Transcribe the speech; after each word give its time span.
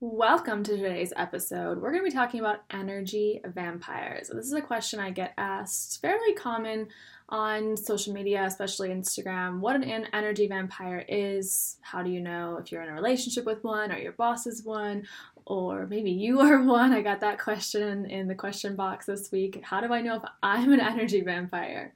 Welcome 0.00 0.62
to 0.64 0.76
today's 0.76 1.14
episode. 1.16 1.80
We're 1.80 1.90
going 1.90 2.04
to 2.04 2.10
be 2.10 2.14
talking 2.14 2.40
about 2.40 2.64
energy 2.70 3.40
vampires. 3.46 4.28
This 4.28 4.44
is 4.44 4.52
a 4.52 4.60
question 4.60 5.00
I 5.00 5.08
get 5.08 5.32
asked, 5.38 6.02
fairly 6.02 6.34
common 6.34 6.88
on 7.30 7.78
social 7.78 8.12
media, 8.12 8.44
especially 8.44 8.90
Instagram. 8.90 9.60
What 9.60 9.74
an 9.76 10.06
energy 10.12 10.48
vampire 10.48 11.02
is. 11.08 11.78
How 11.80 12.02
do 12.02 12.10
you 12.10 12.20
know 12.20 12.58
if 12.58 12.70
you're 12.70 12.82
in 12.82 12.90
a 12.90 12.92
relationship 12.92 13.46
with 13.46 13.64
one 13.64 13.90
or 13.90 13.96
your 13.96 14.12
boss 14.12 14.46
is 14.46 14.62
one 14.62 15.06
or 15.46 15.86
maybe 15.86 16.10
you 16.10 16.40
are 16.42 16.62
one? 16.62 16.92
I 16.92 17.00
got 17.00 17.20
that 17.20 17.38
question 17.38 18.04
in 18.04 18.28
the 18.28 18.34
question 18.34 18.76
box 18.76 19.06
this 19.06 19.32
week. 19.32 19.62
How 19.64 19.80
do 19.80 19.94
I 19.94 20.02
know 20.02 20.16
if 20.16 20.24
I'm 20.42 20.74
an 20.74 20.80
energy 20.92 21.22
vampire? 21.22 21.94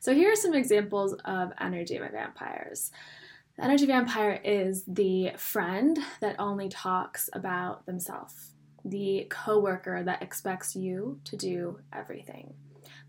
So 0.00 0.14
here 0.14 0.32
are 0.32 0.36
some 0.36 0.54
examples 0.54 1.12
of 1.26 1.52
energy 1.60 1.98
vampires. 1.98 2.90
The 3.56 3.64
energy 3.64 3.86
vampire 3.86 4.40
is 4.42 4.82
the 4.84 5.32
friend 5.36 5.96
that 6.20 6.40
only 6.40 6.68
talks 6.68 7.30
about 7.32 7.86
themselves, 7.86 8.50
the 8.84 9.28
coworker 9.30 10.02
that 10.02 10.22
expects 10.22 10.74
you 10.74 11.20
to 11.24 11.36
do 11.36 11.78
everything, 11.92 12.54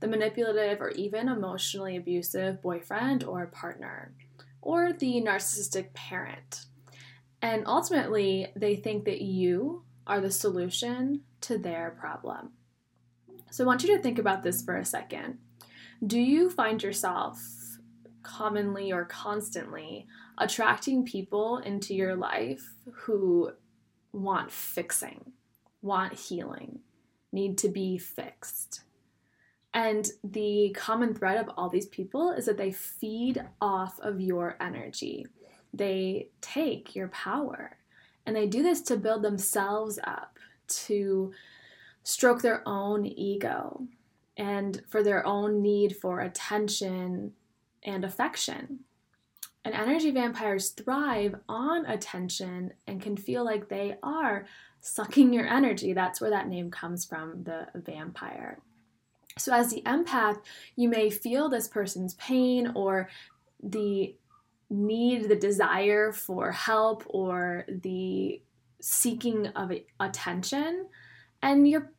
the 0.01 0.07
manipulative 0.07 0.81
or 0.81 0.91
even 0.91 1.29
emotionally 1.29 1.97
abusive 1.97 2.61
boyfriend 2.61 3.23
or 3.23 3.47
partner, 3.47 4.13
or 4.61 4.94
the 4.94 5.19
narcissistic 5.19 5.94
parent. 5.95 6.66
And 7.41 7.63
ultimately, 7.66 8.47
they 8.55 8.75
think 8.75 9.05
that 9.05 9.22
you 9.22 9.84
are 10.05 10.22
the 10.22 10.31
solution 10.31 11.22
to 11.41 11.57
their 11.57 11.97
problem. 12.00 12.51
So 13.50 13.63
I 13.63 13.67
want 13.67 13.84
you 13.84 13.95
to 13.95 14.01
think 14.01 14.19
about 14.19 14.44
this 14.44 14.61
for 14.61 14.78
a 14.78 14.85
second. 14.85 15.39
Do 16.05 16.19
you 16.19 16.51
find 16.51 16.84
yourself 16.84 17.41
commonly 18.22 18.91
or 18.91 19.05
constantly 19.05 20.07
attracting 20.38 21.06
people 21.06 21.57
into 21.59 21.94
your 21.94 22.16
life 22.16 22.73
who 22.91 23.51
want 24.12 24.51
fixing, 24.51 25.34
want 25.81 26.13
healing, 26.13 26.79
need 27.31 27.57
to 27.59 27.69
be 27.69 27.97
fixed. 27.97 28.81
And 29.73 30.09
the 30.23 30.73
common 30.75 31.13
thread 31.13 31.38
of 31.38 31.51
all 31.57 31.69
these 31.69 31.88
people 31.88 32.31
is 32.31 32.46
that 32.46 32.57
they 32.57 32.72
feed 32.72 33.44
off 33.59 34.00
of 34.00 34.22
your 34.22 34.56
energy. 34.62 35.28
They 35.73 36.29
take 36.40 36.96
your 36.96 37.09
power. 37.09 37.78
And 38.25 38.35
they 38.35 38.47
do 38.47 38.63
this 38.63 38.81
to 38.84 38.96
build 38.96 39.22
themselves 39.22 40.00
up, 40.06 40.40
to 40.67 41.34
stroke 42.03 42.41
their 42.41 42.63
own 42.66 43.06
ego, 43.06 43.85
and 44.38 44.81
for 44.88 45.03
their 45.03 45.25
own 45.28 45.62
need 45.62 45.97
for 45.97 46.22
attention 46.22 47.34
and 47.84 48.06
affection. 48.06 48.84
And 49.65 49.73
energy 49.73 50.11
vampires 50.11 50.69
thrive 50.69 51.35
on 51.49 51.87
attention 51.87 52.71
and 52.85 53.01
can 53.01 53.17
feel 53.17 53.43
like 53.43 53.67
they 53.67 53.97
are 54.03 54.45
sucking 54.79 55.33
your 55.33 55.47
energy. 55.47 55.91
That's 55.91 56.21
where 56.21 56.29
that 56.29 56.47
name 56.47 56.69
comes 56.69 57.03
from, 57.03 57.43
the 57.43 57.67
vampire. 57.73 58.59
So, 59.39 59.51
as 59.51 59.72
the 59.72 59.81
empath, 59.81 60.37
you 60.75 60.87
may 60.87 61.09
feel 61.09 61.49
this 61.49 61.67
person's 61.67 62.13
pain 62.13 62.73
or 62.75 63.09
the 63.61 64.16
need, 64.69 65.29
the 65.29 65.35
desire 65.35 66.11
for 66.11 66.51
help, 66.51 67.03
or 67.07 67.66
the 67.67 68.41
seeking 68.79 69.47
of 69.47 69.72
attention, 69.99 70.87
and 71.41 71.67
you're 71.67 71.91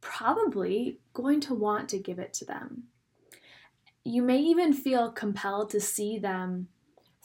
probably 0.00 0.98
going 1.12 1.40
to 1.42 1.54
want 1.54 1.88
to 1.90 1.98
give 1.98 2.18
it 2.18 2.34
to 2.34 2.44
them. 2.44 2.84
You 4.02 4.22
may 4.22 4.38
even 4.40 4.72
feel 4.72 5.12
compelled 5.12 5.70
to 5.70 5.80
see 5.80 6.18
them 6.18 6.68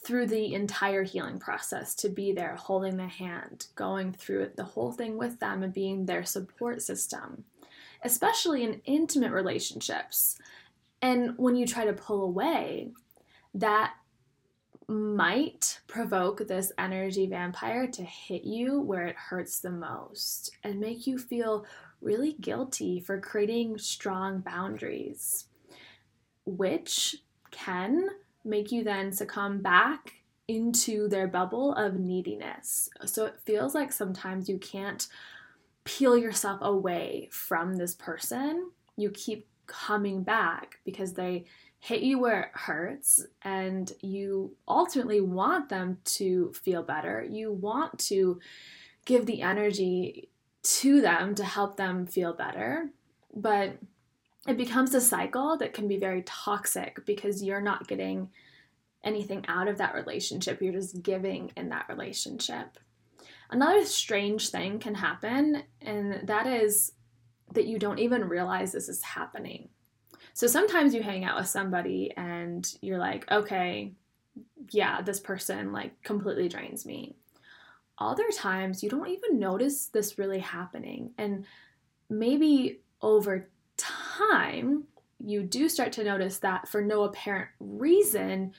through 0.03 0.27
the 0.27 0.53
entire 0.53 1.03
healing 1.03 1.39
process 1.39 1.93
to 1.95 2.09
be 2.09 2.31
there 2.31 2.55
holding 2.55 2.97
the 2.97 3.07
hand, 3.07 3.67
going 3.75 4.11
through 4.13 4.51
the 4.55 4.63
whole 4.63 4.91
thing 4.91 5.17
with 5.17 5.39
them, 5.39 5.63
and 5.63 5.73
being 5.73 6.05
their 6.05 6.23
support 6.23 6.81
system, 6.81 7.43
especially 8.03 8.63
in 8.63 8.81
intimate 8.85 9.31
relationships. 9.31 10.39
And 11.01 11.37
when 11.37 11.55
you 11.55 11.65
try 11.65 11.85
to 11.85 11.93
pull 11.93 12.23
away, 12.23 12.91
that 13.53 13.93
might 14.87 15.81
provoke 15.87 16.47
this 16.47 16.71
energy 16.79 17.27
vampire 17.27 17.87
to 17.87 18.03
hit 18.03 18.43
you 18.43 18.81
where 18.81 19.05
it 19.05 19.15
hurts 19.15 19.59
the 19.59 19.69
most 19.69 20.49
and 20.63 20.79
make 20.79 21.05
you 21.05 21.17
feel 21.17 21.65
really 22.01 22.33
guilty 22.41 22.99
for 22.99 23.19
creating 23.19 23.77
strong 23.77 24.39
boundaries, 24.39 25.45
which 26.45 27.17
can 27.51 28.09
make 28.43 28.71
you 28.71 28.83
then 28.83 29.11
succumb 29.11 29.61
back 29.61 30.13
into 30.47 31.07
their 31.07 31.27
bubble 31.27 31.73
of 31.75 31.99
neediness. 31.99 32.89
So 33.05 33.25
it 33.25 33.39
feels 33.45 33.75
like 33.75 33.91
sometimes 33.91 34.49
you 34.49 34.57
can't 34.57 35.07
peel 35.83 36.17
yourself 36.17 36.59
away 36.61 37.29
from 37.31 37.75
this 37.75 37.95
person. 37.95 38.71
You 38.97 39.11
keep 39.11 39.47
coming 39.67 40.23
back 40.23 40.79
because 40.85 41.13
they 41.13 41.45
hit 41.79 42.01
you 42.01 42.19
where 42.19 42.41
it 42.41 42.51
hurts 42.53 43.25
and 43.43 43.91
you 44.01 44.55
ultimately 44.67 45.21
want 45.21 45.69
them 45.69 45.97
to 46.03 46.51
feel 46.53 46.83
better. 46.83 47.25
You 47.29 47.53
want 47.53 47.97
to 47.99 48.39
give 49.05 49.25
the 49.25 49.41
energy 49.41 50.29
to 50.61 50.99
them 51.01 51.35
to 51.35 51.43
help 51.43 51.77
them 51.77 52.05
feel 52.05 52.33
better. 52.33 52.89
But 53.33 53.77
it 54.49 54.57
becomes 54.57 54.95
a 54.95 55.01
cycle 55.01 55.57
that 55.57 55.73
can 55.73 55.87
be 55.87 55.97
very 55.97 56.23
toxic 56.23 57.05
because 57.05 57.43
you're 57.43 57.61
not 57.61 57.87
getting 57.87 58.29
anything 59.03 59.45
out 59.47 59.67
of 59.67 59.77
that 59.77 59.93
relationship. 59.93 60.59
You're 60.59 60.73
just 60.73 61.03
giving 61.03 61.51
in 61.55 61.69
that 61.69 61.87
relationship. 61.87 62.79
Another 63.51 63.85
strange 63.85 64.49
thing 64.49 64.79
can 64.79 64.95
happen, 64.95 65.63
and 65.81 66.27
that 66.27 66.47
is 66.47 66.93
that 67.53 67.67
you 67.67 67.77
don't 67.77 67.99
even 67.99 68.25
realize 68.25 68.71
this 68.71 68.89
is 68.89 69.03
happening. 69.03 69.69
So 70.33 70.47
sometimes 70.47 70.95
you 70.95 71.03
hang 71.03 71.25
out 71.25 71.37
with 71.37 71.47
somebody 71.47 72.11
and 72.17 72.67
you're 72.81 72.99
like, 72.99 73.29
okay, 73.31 73.93
yeah, 74.71 75.01
this 75.01 75.19
person 75.19 75.71
like 75.71 76.01
completely 76.03 76.47
drains 76.47 76.85
me. 76.85 77.15
Other 77.97 78.27
times 78.33 78.81
you 78.81 78.89
don't 78.89 79.09
even 79.09 79.39
notice 79.39 79.87
this 79.87 80.17
really 80.17 80.39
happening. 80.39 81.11
And 81.17 81.45
maybe 82.09 82.81
over 83.01 83.49
time, 84.19 84.85
you 85.19 85.43
do 85.43 85.69
start 85.69 85.91
to 85.93 86.03
notice 86.03 86.39
that 86.39 86.67
for 86.67 86.81
no 86.81 87.03
apparent 87.03 87.49
reason, 87.59 88.53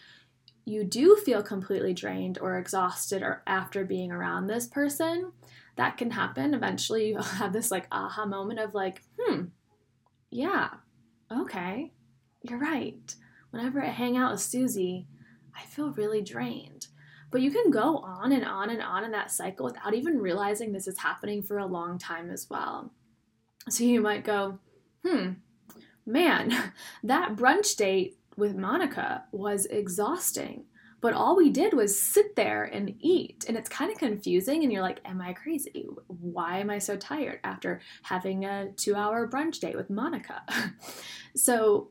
you 0.64 0.84
do 0.84 1.16
feel 1.16 1.42
completely 1.42 1.94
drained 1.94 2.38
or 2.40 2.58
exhausted 2.58 3.22
or 3.22 3.42
after 3.46 3.84
being 3.84 4.12
around 4.12 4.46
this 4.46 4.66
person, 4.66 5.32
that 5.76 5.96
can 5.96 6.10
happen. 6.10 6.54
Eventually, 6.54 7.08
you 7.08 7.18
have 7.38 7.52
this 7.52 7.70
like 7.70 7.86
aha 7.90 8.26
moment 8.26 8.60
of 8.60 8.74
like, 8.74 9.02
hmm, 9.18 9.44
yeah, 10.30 10.68
okay, 11.32 11.92
you're 12.42 12.58
right. 12.58 13.14
Whenever 13.50 13.82
I 13.82 13.88
hang 13.88 14.16
out 14.16 14.32
with 14.32 14.40
Susie, 14.40 15.06
I 15.56 15.62
feel 15.66 15.92
really 15.92 16.22
drained. 16.22 16.86
But 17.30 17.42
you 17.42 17.50
can 17.50 17.70
go 17.70 17.98
on 17.98 18.32
and 18.32 18.44
on 18.44 18.70
and 18.70 18.82
on 18.82 19.04
in 19.04 19.12
that 19.12 19.30
cycle 19.30 19.66
without 19.66 19.94
even 19.94 20.18
realizing 20.18 20.72
this 20.72 20.88
is 20.88 20.98
happening 20.98 21.42
for 21.42 21.58
a 21.58 21.66
long 21.66 21.96
time 21.96 22.30
as 22.30 22.48
well. 22.50 22.92
So 23.68 23.84
you 23.84 24.00
might 24.00 24.24
go, 24.24 24.58
hmm, 25.06 25.32
man, 26.10 26.72
that 27.02 27.36
brunch 27.36 27.76
date 27.76 28.18
with 28.36 28.56
Monica 28.56 29.24
was 29.32 29.66
exhausting. 29.66 30.64
But 31.00 31.14
all 31.14 31.34
we 31.34 31.48
did 31.48 31.72
was 31.72 32.00
sit 32.00 32.36
there 32.36 32.64
and 32.64 32.94
eat. 33.00 33.46
And 33.48 33.56
it's 33.56 33.70
kind 33.70 33.90
of 33.90 33.96
confusing. 33.96 34.62
And 34.62 34.72
you're 34.72 34.82
like, 34.82 35.00
Am 35.06 35.20
I 35.20 35.32
crazy? 35.32 35.86
Why 36.08 36.58
am 36.58 36.68
I 36.68 36.78
so 36.78 36.96
tired 36.96 37.40
after 37.42 37.80
having 38.02 38.44
a 38.44 38.72
two 38.76 38.94
hour 38.94 39.26
brunch 39.26 39.60
date 39.60 39.76
with 39.76 39.88
Monica? 39.88 40.42
so 41.34 41.88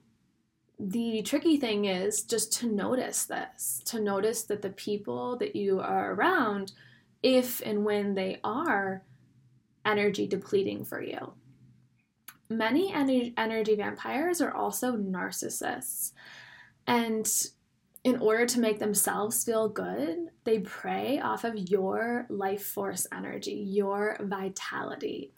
the 0.79 1.21
tricky 1.23 1.57
thing 1.57 1.85
is 1.85 2.21
just 2.21 2.53
to 2.53 2.67
notice 2.67 3.25
this, 3.25 3.81
to 3.85 3.99
notice 3.99 4.43
that 4.43 4.61
the 4.61 4.69
people 4.69 5.37
that 5.37 5.55
you 5.55 5.79
are 5.79 6.13
around, 6.13 6.71
if 7.21 7.61
and 7.65 7.83
when 7.83 8.15
they 8.15 8.39
are 8.43 9.03
energy 9.85 10.27
depleting 10.27 10.85
for 10.85 11.01
you. 11.01 11.33
Many 12.49 12.91
energy 12.93 13.75
vampires 13.75 14.41
are 14.41 14.53
also 14.53 14.97
narcissists. 14.97 16.13
And 16.87 17.31
in 18.03 18.17
order 18.17 18.45
to 18.47 18.59
make 18.59 18.79
themselves 18.79 19.43
feel 19.43 19.69
good, 19.69 20.29
they 20.45 20.59
prey 20.59 21.19
off 21.19 21.43
of 21.43 21.69
your 21.69 22.25
life 22.29 22.63
force 22.63 23.05
energy, 23.11 23.53
your 23.53 24.17
vitality. 24.21 25.31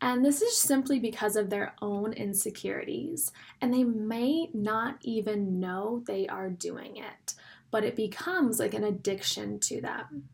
And 0.00 0.24
this 0.24 0.42
is 0.42 0.56
simply 0.56 1.00
because 1.00 1.36
of 1.36 1.48
their 1.48 1.74
own 1.80 2.12
insecurities, 2.12 3.32
and 3.60 3.72
they 3.72 3.82
may 3.82 4.50
not 4.52 4.98
even 5.00 5.58
know 5.58 6.02
they 6.06 6.28
are 6.28 6.50
doing 6.50 6.98
it, 6.98 7.34
but 7.70 7.82
it 7.82 7.96
becomes 7.96 8.60
like 8.60 8.74
an 8.74 8.84
addiction 8.84 9.58
to 9.60 9.80
them. 9.80 10.28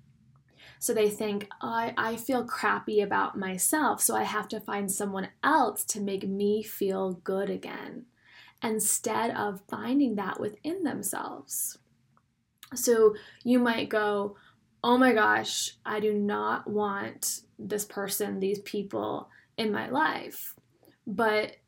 So 0.82 0.92
they 0.92 1.10
think, 1.10 1.48
I, 1.60 1.94
I 1.96 2.16
feel 2.16 2.42
crappy 2.42 3.02
about 3.02 3.38
myself, 3.38 4.02
so 4.02 4.16
I 4.16 4.24
have 4.24 4.48
to 4.48 4.58
find 4.58 4.90
someone 4.90 5.28
else 5.44 5.84
to 5.84 6.00
make 6.00 6.26
me 6.26 6.64
feel 6.64 7.20
good 7.22 7.48
again 7.48 8.06
instead 8.64 9.30
of 9.36 9.62
finding 9.70 10.16
that 10.16 10.40
within 10.40 10.82
themselves. 10.82 11.78
So 12.74 13.14
you 13.44 13.60
might 13.60 13.90
go, 13.90 14.36
Oh 14.82 14.98
my 14.98 15.12
gosh, 15.12 15.76
I 15.86 16.00
do 16.00 16.14
not 16.14 16.68
want 16.68 17.42
this 17.60 17.84
person, 17.84 18.40
these 18.40 18.58
people 18.62 19.30
in 19.56 19.70
my 19.70 19.88
life, 19.88 20.56
but 21.06 21.58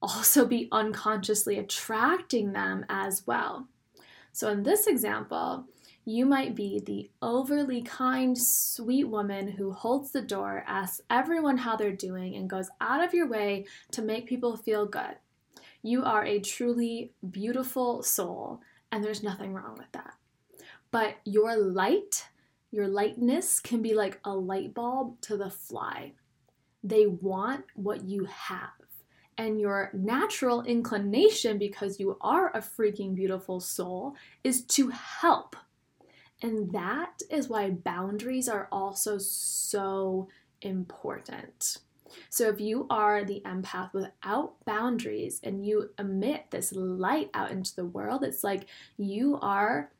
also 0.00 0.46
be 0.46 0.68
unconsciously 0.70 1.58
attracting 1.58 2.52
them 2.52 2.86
as 2.88 3.26
well. 3.26 3.66
So 4.30 4.48
in 4.50 4.62
this 4.62 4.86
example, 4.86 5.66
you 6.04 6.26
might 6.26 6.54
be 6.54 6.80
the 6.80 7.10
overly 7.22 7.82
kind, 7.82 8.36
sweet 8.36 9.04
woman 9.04 9.48
who 9.48 9.72
holds 9.72 10.10
the 10.10 10.20
door, 10.20 10.64
asks 10.66 11.00
everyone 11.08 11.58
how 11.58 11.76
they're 11.76 11.92
doing, 11.92 12.36
and 12.36 12.50
goes 12.50 12.68
out 12.80 13.02
of 13.02 13.14
your 13.14 13.26
way 13.26 13.66
to 13.92 14.02
make 14.02 14.26
people 14.26 14.56
feel 14.56 14.84
good. 14.86 15.16
You 15.82 16.04
are 16.04 16.24
a 16.24 16.40
truly 16.40 17.12
beautiful 17.30 18.02
soul, 18.02 18.60
and 18.92 19.02
there's 19.02 19.22
nothing 19.22 19.54
wrong 19.54 19.76
with 19.76 19.90
that. 19.92 20.14
But 20.90 21.16
your 21.24 21.56
light, 21.56 22.28
your 22.70 22.88
lightness 22.88 23.60
can 23.60 23.82
be 23.82 23.94
like 23.94 24.20
a 24.24 24.34
light 24.34 24.74
bulb 24.74 25.20
to 25.22 25.36
the 25.36 25.50
fly. 25.50 26.12
They 26.82 27.06
want 27.06 27.64
what 27.74 28.04
you 28.04 28.26
have. 28.26 28.68
And 29.36 29.60
your 29.60 29.90
natural 29.94 30.62
inclination, 30.62 31.58
because 31.58 31.98
you 31.98 32.16
are 32.20 32.50
a 32.54 32.60
freaking 32.60 33.14
beautiful 33.14 33.58
soul, 33.58 34.14
is 34.44 34.64
to 34.66 34.90
help. 34.90 35.56
And 36.44 36.72
that 36.72 37.22
is 37.30 37.48
why 37.48 37.70
boundaries 37.70 38.50
are 38.50 38.68
also 38.70 39.16
so 39.16 40.28
important. 40.60 41.78
So 42.28 42.50
if 42.50 42.60
you 42.60 42.86
are 42.90 43.24
the 43.24 43.40
empath 43.46 43.94
without 43.94 44.62
boundaries 44.66 45.40
and 45.42 45.64
you 45.64 45.88
emit 45.98 46.50
this 46.50 46.70
light 46.74 47.30
out 47.32 47.50
into 47.50 47.74
the 47.74 47.86
world, 47.86 48.22
it's 48.22 48.44
like 48.44 48.66
you 48.98 49.38
are 49.40 49.90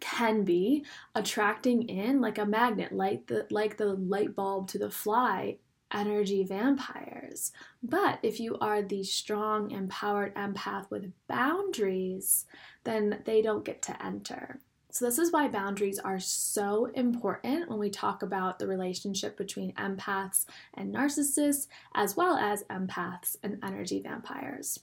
can 0.00 0.44
be 0.44 0.86
attracting 1.14 1.90
in 1.90 2.22
like 2.22 2.38
a 2.38 2.46
magnet, 2.46 2.92
like 2.92 3.26
the 3.26 3.46
like 3.50 3.76
the 3.76 3.92
light 3.92 4.34
bulb 4.34 4.68
to 4.68 4.78
the 4.78 4.90
fly 4.90 5.58
energy 5.92 6.42
vampires. 6.42 7.52
But 7.82 8.18
if 8.22 8.40
you 8.40 8.56
are 8.62 8.80
the 8.80 9.04
strong, 9.04 9.72
empowered 9.72 10.34
empath 10.36 10.90
with 10.90 11.12
boundaries, 11.28 12.46
then 12.84 13.20
they 13.26 13.42
don't 13.42 13.64
get 13.64 13.82
to 13.82 14.02
enter. 14.02 14.60
So, 14.96 15.04
this 15.04 15.18
is 15.18 15.30
why 15.30 15.48
boundaries 15.48 15.98
are 15.98 16.18
so 16.18 16.86
important 16.94 17.68
when 17.68 17.78
we 17.78 17.90
talk 17.90 18.22
about 18.22 18.58
the 18.58 18.66
relationship 18.66 19.36
between 19.36 19.74
empaths 19.74 20.46
and 20.72 20.94
narcissists, 20.94 21.66
as 21.94 22.16
well 22.16 22.38
as 22.38 22.64
empaths 22.70 23.36
and 23.42 23.58
energy 23.62 24.00
vampires. 24.00 24.80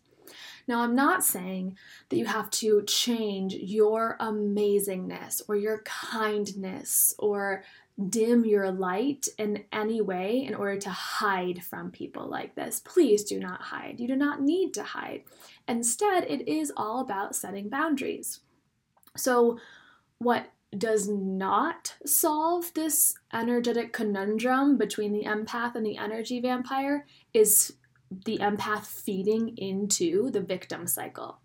Now, 0.67 0.82
I'm 0.82 0.93
not 0.93 1.24
saying 1.24 1.79
that 2.10 2.17
you 2.17 2.27
have 2.27 2.51
to 2.51 2.84
change 2.84 3.55
your 3.55 4.15
amazingness 4.20 5.41
or 5.48 5.55
your 5.55 5.79
kindness 5.79 7.15
or 7.17 7.63
dim 8.08 8.46
your 8.46 8.70
light 8.70 9.27
in 9.39 9.63
any 9.72 10.00
way 10.00 10.46
in 10.46 10.53
order 10.53 10.77
to 10.82 10.91
hide 10.91 11.63
from 11.63 11.89
people 11.89 12.27
like 12.27 12.53
this. 12.53 12.84
Please 12.86 13.24
do 13.24 13.39
not 13.39 13.63
hide. 13.63 14.00
You 14.00 14.08
do 14.08 14.15
not 14.15 14.43
need 14.43 14.75
to 14.75 14.84
hide. 14.84 15.24
Instead, 15.67 16.25
it 16.25 16.48
is 16.48 16.72
all 16.77 17.00
about 17.00 17.36
setting 17.36 17.67
boundaries. 17.67 18.41
So, 19.17 19.58
what 20.24 20.48
does 20.77 21.08
not 21.08 21.96
solve 22.06 22.74
this 22.74 23.13
energetic 23.32 23.94
conundrum 23.94 24.77
between 24.77 25.13
the 25.13 25.25
empath 25.25 25.75
and 25.75 25.86
the 25.86 25.98
energy 25.98 26.39
vampire 26.39 27.06
is 27.34 27.74
the 28.25 28.38
empath 28.39 28.86
feeding 28.86 29.56
into 29.58 30.30
the 30.32 30.42
victim 30.42 30.88
cycle. 30.88 31.39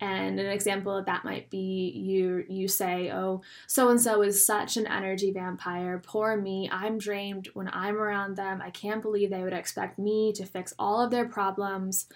And 0.00 0.40
an 0.40 0.46
example 0.46 0.96
of 0.96 1.06
that 1.06 1.24
might 1.24 1.48
be 1.48 1.92
you 1.94 2.44
you 2.48 2.66
say, 2.66 3.12
"Oh, 3.12 3.42
so 3.68 3.88
and 3.88 4.00
so 4.00 4.22
is 4.22 4.44
such 4.44 4.76
an 4.76 4.88
energy 4.88 5.30
vampire. 5.30 6.02
Poor 6.04 6.36
me. 6.36 6.68
I'm 6.72 6.98
drained 6.98 7.48
when 7.54 7.70
I'm 7.72 7.96
around 7.96 8.36
them. 8.36 8.60
I 8.60 8.70
can't 8.70 9.00
believe 9.00 9.30
they 9.30 9.44
would 9.44 9.52
expect 9.52 10.00
me 10.00 10.32
to 10.32 10.44
fix 10.44 10.74
all 10.76 11.00
of 11.00 11.12
their 11.12 11.28
problems." 11.28 12.08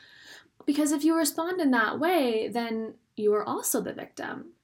Because 0.65 0.91
if 0.91 1.05
you 1.05 1.17
respond 1.17 1.61
in 1.61 1.71
that 1.71 2.01
way, 2.01 2.49
then 2.49 2.95
you 3.15 3.33
are 3.35 3.49
also 3.49 3.81
the 3.81 3.93
victim. 3.93 4.56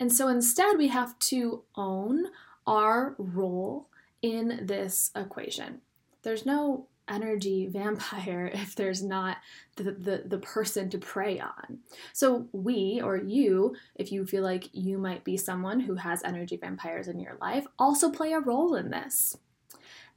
And 0.00 0.12
so 0.12 0.28
instead, 0.28 0.78
we 0.78 0.88
have 0.88 1.18
to 1.20 1.62
own 1.74 2.26
our 2.66 3.14
role 3.18 3.88
in 4.22 4.60
this 4.62 5.10
equation. 5.16 5.80
There's 6.22 6.46
no 6.46 6.86
energy 7.08 7.66
vampire 7.70 8.46
if 8.54 8.74
there's 8.74 9.02
not 9.02 9.38
the, 9.76 9.84
the, 9.84 10.22
the 10.26 10.38
person 10.38 10.90
to 10.90 10.98
prey 10.98 11.40
on. 11.40 11.78
So, 12.12 12.48
we 12.52 13.00
or 13.02 13.16
you, 13.16 13.74
if 13.96 14.12
you 14.12 14.26
feel 14.26 14.42
like 14.42 14.68
you 14.72 14.98
might 14.98 15.24
be 15.24 15.36
someone 15.36 15.80
who 15.80 15.94
has 15.94 16.22
energy 16.22 16.56
vampires 16.56 17.08
in 17.08 17.18
your 17.18 17.36
life, 17.40 17.66
also 17.78 18.10
play 18.10 18.32
a 18.32 18.40
role 18.40 18.74
in 18.74 18.90
this. 18.90 19.36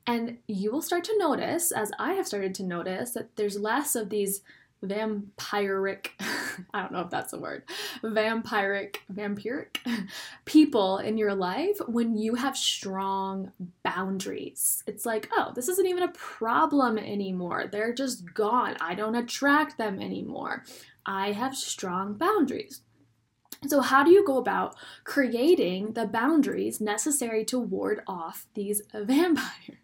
And 0.08 0.40
you 0.48 0.72
will 0.72 0.82
start 0.82 1.04
to 1.06 1.18
notice, 1.18 1.72
as 1.72 1.92
I 2.00 2.14
have 2.14 2.28
started 2.28 2.56
to 2.56 2.64
notice, 2.64 3.12
that 3.12 3.36
there's 3.36 3.60
less 3.60 3.96
of 3.96 4.10
these 4.10 4.42
vampiric, 4.84 6.08
I 6.74 6.82
don't 6.82 6.92
know 6.92 7.02
if 7.02 7.10
that's 7.10 7.34
a 7.34 7.40
word, 7.40 7.64
vampiric, 8.04 8.98
vampiric 9.14 9.78
people 10.46 10.98
in 10.98 11.18
your 11.18 11.36
life 11.36 11.78
when 11.88 12.18
you 12.18 12.36
have 12.36 12.58
strong 12.58 13.52
boundaries. 13.84 14.84
It's 14.88 15.06
like, 15.06 15.30
oh, 15.32 15.52
this 15.56 15.68
isn't 15.70 15.88
even 15.88 16.04
a 16.04 16.12
problem 16.14 16.98
anymore. 16.98 17.66
They're 17.72 17.94
just 17.94 18.34
gone. 18.34 18.78
I 18.82 18.96
don't 18.96 19.16
attract 19.16 19.78
them 19.78 20.02
anymore. 20.02 20.64
I 21.06 21.32
have 21.32 21.56
strong 21.56 22.16
boundaries. 22.16 22.82
So, 23.68 23.82
how 23.82 24.04
do 24.04 24.10
you 24.10 24.26
go 24.26 24.38
about 24.38 24.76
creating 25.04 25.94
the 25.94 26.08
boundaries 26.08 26.82
necessary 26.82 27.46
to 27.46 27.60
ward 27.60 28.02
off 28.08 28.48
these 28.56 28.82
vampires? 28.94 29.81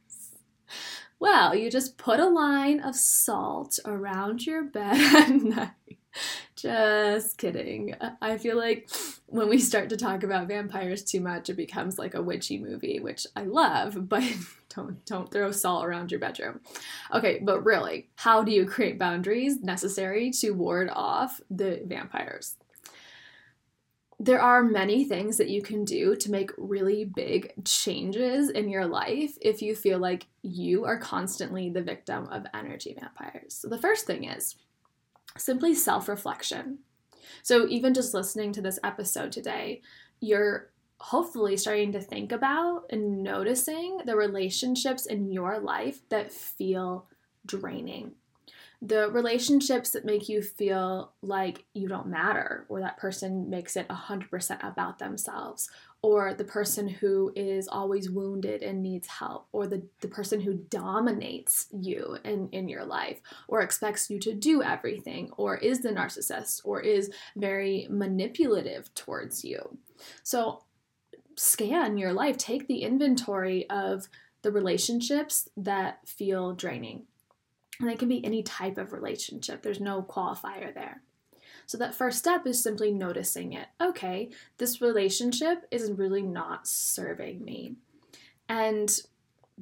Well, 1.20 1.56
you 1.56 1.72
just 1.72 1.98
put 1.98 2.20
a 2.20 2.30
line 2.30 2.80
of 2.80 2.96
salt 2.96 3.80
around 3.86 4.46
your 4.46 4.64
bed 4.64 4.98
at 5.16 5.30
night. 5.30 5.72
Just 6.56 7.38
kidding. 7.38 7.96
I 8.22 8.38
feel 8.38 8.58
like 8.58 8.90
when 9.28 9.50
we 9.50 9.60
start 9.60 9.90
to 9.90 9.98
talk 9.98 10.24
about 10.24 10.48
vampires 10.48 11.04
too 11.04 11.22
much, 11.22 11.50
it 11.50 11.56
becomes 11.56 12.00
like 12.00 12.16
a 12.16 12.22
witchy 12.22 12.58
movie, 12.58 13.00
which 13.00 13.28
I 13.36 13.44
love, 13.44 14.10
but 14.10 14.24
don't 14.74 15.06
don't 15.06 15.32
throw 15.32 15.52
salt 15.52 15.86
around 15.86 16.12
your 16.12 16.20
bedroom. 16.20 16.62
Okay, 17.14 17.40
but 17.44 17.64
really, 17.64 18.10
how 18.16 18.44
do 18.44 18.52
you 18.52 18.66
create 18.66 19.00
boundaries 19.00 19.62
necessary 19.62 20.32
to 20.32 20.52
ward 20.52 20.90
off 20.92 21.40
the 21.50 21.82
vampires? 21.86 22.56
There 24.20 24.42
are 24.42 24.64
many 24.64 25.04
things 25.04 25.38
that 25.38 25.50
you 25.50 25.62
can 25.62 25.86
do 25.86 26.16
to 26.16 26.32
make 26.32 26.52
really 26.58 27.06
big 27.06 27.54
changes 27.66 28.50
in 28.50 28.68
your 28.68 28.86
life 28.88 29.38
if 29.42 29.62
you 29.62 29.76
feel 29.76 30.00
like 30.00 30.26
you 30.42 30.86
are 30.86 30.98
constantly 30.98 31.70
the 31.70 31.84
victim 31.84 32.28
of 32.30 32.48
energy 32.54 32.96
vampires. 33.00 33.54
So, 33.54 33.68
the 33.68 33.78
first 33.78 34.08
thing 34.08 34.24
is 34.24 34.56
simply 35.38 35.76
self 35.76 36.10
reflection. 36.10 36.80
So, 37.44 37.68
even 37.68 37.94
just 37.94 38.16
listening 38.16 38.54
to 38.54 38.62
this 38.62 38.80
episode 38.84 39.32
today, 39.32 39.82
you're 40.20 40.72
hopefully 41.00 41.56
starting 41.56 41.92
to 41.92 42.02
think 42.02 42.32
about 42.32 42.86
and 42.90 43.22
noticing 43.22 44.00
the 44.06 44.16
relationships 44.16 45.06
in 45.06 45.32
your 45.32 45.60
life 45.60 46.00
that 46.10 46.32
feel 46.32 47.08
draining 47.46 48.14
the 48.82 49.10
relationships 49.10 49.90
that 49.92 50.06
make 50.06 50.30
you 50.30 50.42
feel 50.42 51.14
like 51.24 51.66
you 51.74 51.88
don't 51.88 52.08
matter, 52.08 52.66
or 52.70 52.80
that 52.80 52.98
person 52.98 53.50
makes 53.50 53.76
it 53.76 53.88
100% 53.88 54.64
about 54.64 55.00
themselves, 55.00 55.68
or 56.04 56.36
the 56.36 56.44
person 56.44 56.88
who 56.88 57.32
is 57.36 57.68
always 57.68 58.12
wounded 58.12 58.62
and 58.62 58.84
needs 58.84 59.08
help, 59.08 59.48
or 59.52 59.66
the, 59.66 59.82
the 60.02 60.08
person 60.08 60.40
who 60.40 60.54
dominates 60.70 61.68
you 61.72 62.18
in, 62.24 62.50
in 62.52 62.70
your 62.70 62.86
life, 62.86 63.20
or 63.48 63.62
expects 63.62 64.12
you 64.12 64.20
to 64.20 64.34
do 64.34 64.62
everything, 64.62 65.32
or 65.38 65.58
is 65.58 65.82
the 65.82 65.90
narcissist, 65.90 66.62
or 66.64 66.80
is 66.80 67.10
very 67.36 67.88
manipulative 67.90 68.94
towards 68.94 69.44
you. 69.44 69.80
So, 70.22 70.64
scan 71.36 71.98
your 71.98 72.14
life, 72.14 72.38
take 72.38 72.68
the 72.68 72.84
inventory 72.84 73.68
of 73.72 74.08
the 74.44 74.52
relationships 74.52 75.50
that 75.58 76.08
feel 76.08 76.54
draining 76.54 77.08
and 77.80 77.90
it 77.90 78.00
can 78.00 78.10
be 78.10 78.24
any 78.26 78.44
type 78.44 78.78
of 78.78 78.94
relationship, 78.94 79.62
there's 79.62 79.80
no 79.80 80.02
qualifier 80.02 80.74
there. 80.74 81.02
So, 81.66 81.78
that 81.78 81.96
first 81.96 82.20
step 82.20 82.48
is 82.48 82.64
simply 82.64 82.92
noticing 82.92 83.54
it. 83.54 83.68
Okay, 83.82 84.30
this 84.58 84.82
relationship 84.82 85.66
is 85.70 85.92
really 85.92 86.22
not 86.22 86.68
serving 86.68 87.44
me. 87.44 87.76
And 88.48 88.90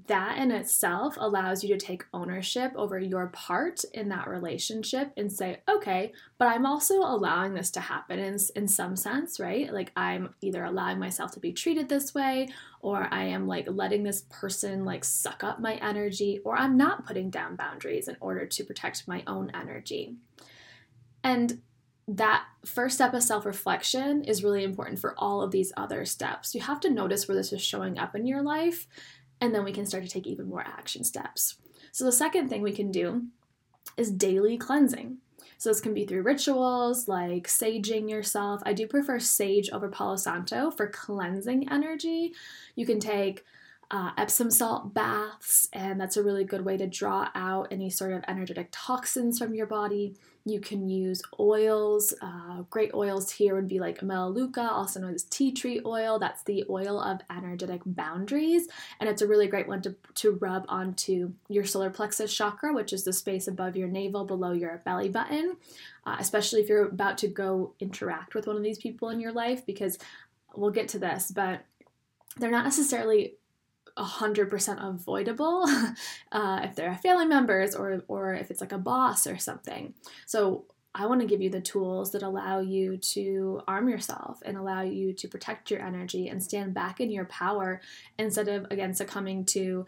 that 0.07 0.37
in 0.37 0.51
itself 0.51 1.15
allows 1.17 1.63
you 1.63 1.69
to 1.73 1.85
take 1.85 2.03
ownership 2.13 2.73
over 2.75 2.99
your 2.99 3.27
part 3.27 3.81
in 3.93 4.09
that 4.09 4.27
relationship 4.27 5.11
and 5.15 5.31
say, 5.31 5.61
okay, 5.69 6.11
but 6.37 6.49
I'm 6.49 6.65
also 6.65 6.95
allowing 6.95 7.53
this 7.53 7.71
to 7.71 7.79
happen 7.79 8.19
in, 8.19 8.37
in 8.57 8.67
some 8.67 8.97
sense, 8.97 9.39
right? 9.39 9.71
Like 9.71 9.93
I'm 9.95 10.35
either 10.41 10.65
allowing 10.65 10.99
myself 10.99 11.31
to 11.31 11.39
be 11.39 11.53
treated 11.53 11.87
this 11.87 12.13
way, 12.13 12.49
or 12.81 13.07
I 13.09 13.23
am 13.23 13.47
like 13.47 13.67
letting 13.69 14.03
this 14.03 14.25
person 14.29 14.83
like 14.83 15.05
suck 15.05 15.45
up 15.45 15.61
my 15.61 15.75
energy, 15.75 16.41
or 16.43 16.57
I'm 16.57 16.75
not 16.75 17.05
putting 17.07 17.29
down 17.29 17.55
boundaries 17.55 18.09
in 18.09 18.17
order 18.19 18.45
to 18.45 18.63
protect 18.65 19.07
my 19.07 19.23
own 19.25 19.49
energy. 19.53 20.17
And 21.23 21.61
that 22.07 22.45
first 22.63 22.95
step 22.95 23.13
of 23.13 23.23
self 23.23 23.45
reflection 23.45 24.23
is 24.25 24.43
really 24.43 24.63
important 24.63 24.99
for 24.99 25.15
all 25.17 25.41
of 25.41 25.51
these 25.51 25.73
other 25.75 26.05
steps. 26.05 26.53
You 26.53 26.61
have 26.61 26.79
to 26.81 26.89
notice 26.89 27.27
where 27.27 27.35
this 27.35 27.51
is 27.51 27.63
showing 27.63 27.97
up 27.97 28.15
in 28.15 28.27
your 28.27 28.43
life 28.43 28.87
and 29.41 29.53
then 29.53 29.63
we 29.63 29.71
can 29.71 29.85
start 29.85 30.03
to 30.03 30.09
take 30.09 30.27
even 30.27 30.49
more 30.49 30.61
action 30.65 31.03
steps. 31.03 31.57
So, 31.91 32.05
the 32.05 32.11
second 32.11 32.49
thing 32.49 32.61
we 32.61 32.73
can 32.73 32.91
do 32.91 33.23
is 33.97 34.11
daily 34.11 34.57
cleansing. 34.57 35.17
So, 35.57 35.69
this 35.69 35.81
can 35.81 35.93
be 35.93 36.05
through 36.05 36.23
rituals 36.23 37.07
like 37.07 37.47
saging 37.47 38.09
yourself. 38.09 38.61
I 38.65 38.73
do 38.73 38.87
prefer 38.87 39.19
sage 39.19 39.69
over 39.71 39.89
Palo 39.89 40.15
Santo 40.15 40.71
for 40.71 40.87
cleansing 40.87 41.69
energy. 41.71 42.33
You 42.75 42.85
can 42.85 42.99
take 42.99 43.43
uh, 43.91 44.11
Epsom 44.17 44.49
salt 44.49 44.93
baths, 44.93 45.67
and 45.73 45.99
that's 45.99 46.17
a 46.17 46.23
really 46.23 46.43
good 46.43 46.65
way 46.65 46.77
to 46.77 46.87
draw 46.87 47.29
out 47.35 47.67
any 47.71 47.89
sort 47.89 48.13
of 48.13 48.23
energetic 48.27 48.69
toxins 48.71 49.37
from 49.39 49.53
your 49.53 49.67
body. 49.67 50.15
You 50.47 50.59
can 50.59 50.87
use 50.87 51.23
oils. 51.39 52.13
Uh, 52.21 52.63
great 52.69 52.93
oils 52.93 53.31
here 53.31 53.55
would 53.55 53.67
be 53.67 53.79
like 53.79 54.03
Melaleuca, 54.03 54.61
also 54.61 54.99
known 54.99 55.15
as 55.15 55.23
tea 55.23 55.51
tree 55.51 55.81
oil. 55.85 56.19
That's 56.19 56.43
the 56.43 56.63
oil 56.69 57.01
of 57.01 57.21
energetic 57.35 57.81
boundaries, 57.85 58.67
and 58.99 59.09
it's 59.09 59.21
a 59.21 59.27
really 59.27 59.47
great 59.47 59.67
one 59.67 59.81
to, 59.83 59.95
to 60.15 60.31
rub 60.33 60.65
onto 60.67 61.33
your 61.49 61.63
solar 61.63 61.89
plexus 61.89 62.33
chakra, 62.33 62.73
which 62.73 62.93
is 62.93 63.03
the 63.03 63.13
space 63.13 63.47
above 63.47 63.75
your 63.75 63.87
navel, 63.87 64.25
below 64.25 64.51
your 64.51 64.81
belly 64.85 65.09
button. 65.09 65.57
Uh, 66.05 66.17
especially 66.19 66.61
if 66.61 66.69
you're 66.69 66.85
about 66.85 67.17
to 67.17 67.27
go 67.27 67.73
interact 67.79 68.35
with 68.35 68.45
one 68.45 68.55
of 68.55 68.61
these 68.61 68.77
people 68.77 69.09
in 69.09 69.19
your 69.19 69.31
life, 69.31 69.65
because 69.65 69.97
we'll 70.55 70.69
get 70.69 70.87
to 70.89 70.99
this, 70.99 71.31
but 71.31 71.61
they're 72.37 72.51
not 72.51 72.65
necessarily 72.65 73.33
100% 73.97 74.89
avoidable 74.89 75.65
uh, 76.31 76.61
if 76.63 76.75
they're 76.75 76.95
family 76.97 77.25
members 77.25 77.75
or, 77.75 78.03
or 78.07 78.33
if 78.33 78.51
it's 78.51 78.61
like 78.61 78.71
a 78.71 78.77
boss 78.77 79.25
or 79.25 79.37
something. 79.37 79.93
So 80.25 80.65
I 80.93 81.07
want 81.07 81.21
to 81.21 81.27
give 81.27 81.41
you 81.41 81.49
the 81.49 81.61
tools 81.61 82.11
that 82.11 82.23
allow 82.23 82.59
you 82.59 82.97
to 82.97 83.61
arm 83.67 83.89
yourself 83.89 84.39
and 84.45 84.57
allow 84.57 84.81
you 84.81 85.13
to 85.13 85.27
protect 85.27 85.69
your 85.69 85.81
energy 85.81 86.29
and 86.29 86.41
stand 86.41 86.73
back 86.73 87.01
in 87.01 87.11
your 87.11 87.25
power 87.25 87.81
instead 88.17 88.47
of, 88.47 88.65
again, 88.71 88.93
succumbing 88.93 89.45
to 89.45 89.85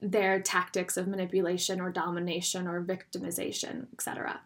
their 0.00 0.40
tactics 0.40 0.96
of 0.96 1.06
manipulation 1.06 1.80
or 1.80 1.90
domination 1.90 2.66
or 2.66 2.82
victimization, 2.82 3.86
etc. 3.92 4.40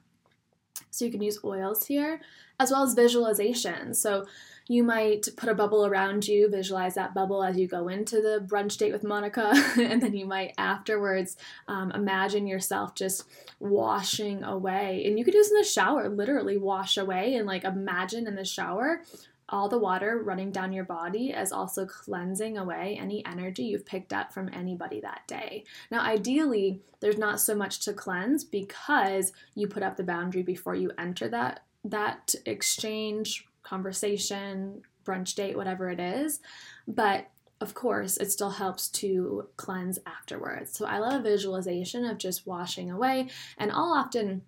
So 0.92 1.06
you 1.06 1.10
can 1.10 1.22
use 1.22 1.38
oils 1.42 1.86
here 1.86 2.20
as 2.60 2.70
well 2.70 2.82
as 2.82 2.92
visualization. 2.92 3.94
So 3.94 4.26
you 4.68 4.84
might 4.84 5.26
put 5.36 5.48
a 5.48 5.54
bubble 5.54 5.86
around 5.86 6.28
you, 6.28 6.48
visualize 6.48 6.94
that 6.94 7.14
bubble 7.14 7.42
as 7.42 7.58
you 7.58 7.66
go 7.66 7.88
into 7.88 8.16
the 8.16 8.44
brunch 8.46 8.76
date 8.76 8.92
with 8.92 9.02
Monica, 9.02 9.52
and 9.80 10.02
then 10.02 10.14
you 10.14 10.26
might 10.26 10.52
afterwards 10.58 11.36
um, 11.66 11.90
imagine 11.92 12.46
yourself 12.46 12.94
just 12.94 13.24
washing 13.58 14.44
away. 14.44 15.02
And 15.06 15.18
you 15.18 15.24
could 15.24 15.32
do 15.32 15.38
this 15.38 15.50
in 15.50 15.56
the 15.56 15.64
shower, 15.64 16.10
literally 16.10 16.58
wash 16.58 16.98
away 16.98 17.36
and 17.36 17.46
like 17.46 17.64
imagine 17.64 18.26
in 18.26 18.36
the 18.36 18.44
shower 18.44 19.02
all 19.48 19.68
the 19.68 19.78
water 19.78 20.22
running 20.22 20.50
down 20.50 20.72
your 20.72 20.84
body 20.84 21.30
is 21.30 21.52
also 21.52 21.84
cleansing 21.84 22.56
away 22.56 22.98
any 23.00 23.24
energy 23.26 23.64
you've 23.64 23.86
picked 23.86 24.12
up 24.12 24.32
from 24.32 24.48
anybody 24.52 25.00
that 25.00 25.26
day. 25.26 25.64
Now, 25.90 26.00
ideally, 26.00 26.80
there's 27.00 27.18
not 27.18 27.40
so 27.40 27.54
much 27.54 27.80
to 27.80 27.92
cleanse 27.92 28.44
because 28.44 29.32
you 29.54 29.66
put 29.66 29.82
up 29.82 29.96
the 29.96 30.04
boundary 30.04 30.42
before 30.42 30.74
you 30.74 30.90
enter 30.98 31.28
that 31.28 31.64
that 31.84 32.34
exchange 32.46 33.46
conversation, 33.64 34.82
brunch 35.04 35.34
date, 35.34 35.56
whatever 35.56 35.90
it 35.90 35.98
is. 35.98 36.40
But 36.86 37.28
of 37.60 37.74
course, 37.74 38.16
it 38.16 38.30
still 38.30 38.50
helps 38.50 38.88
to 38.88 39.48
cleanse 39.56 39.98
afterwards. 40.06 40.76
So 40.76 40.86
I 40.86 40.98
love 40.98 41.22
visualization 41.22 42.04
of 42.04 42.18
just 42.18 42.46
washing 42.46 42.90
away, 42.90 43.28
and 43.56 43.70
I'll 43.70 43.94
often 43.94 44.42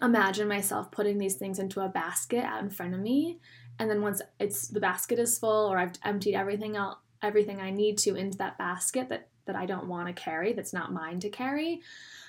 imagine 0.00 0.48
myself 0.48 0.90
putting 0.90 1.18
these 1.18 1.36
things 1.36 1.58
into 1.58 1.80
a 1.80 1.88
basket 1.88 2.44
out 2.44 2.62
in 2.62 2.70
front 2.70 2.94
of 2.94 3.00
me, 3.00 3.38
and 3.82 3.90
then 3.90 4.00
once 4.00 4.22
it's 4.38 4.68
the 4.68 4.78
basket 4.78 5.18
is 5.18 5.36
full 5.36 5.66
or 5.66 5.76
I've 5.76 5.94
emptied 6.04 6.36
everything 6.36 6.76
out, 6.76 7.00
everything 7.20 7.60
I 7.60 7.70
need 7.70 7.98
to 7.98 8.14
into 8.14 8.38
that 8.38 8.56
basket 8.56 9.08
that 9.08 9.26
that 9.46 9.56
I 9.56 9.66
don't 9.66 9.88
want 9.88 10.06
to 10.06 10.12
carry, 10.12 10.52
that's 10.52 10.72
not 10.72 10.92
mine 10.92 11.18
to 11.18 11.28
carry, 11.28 11.82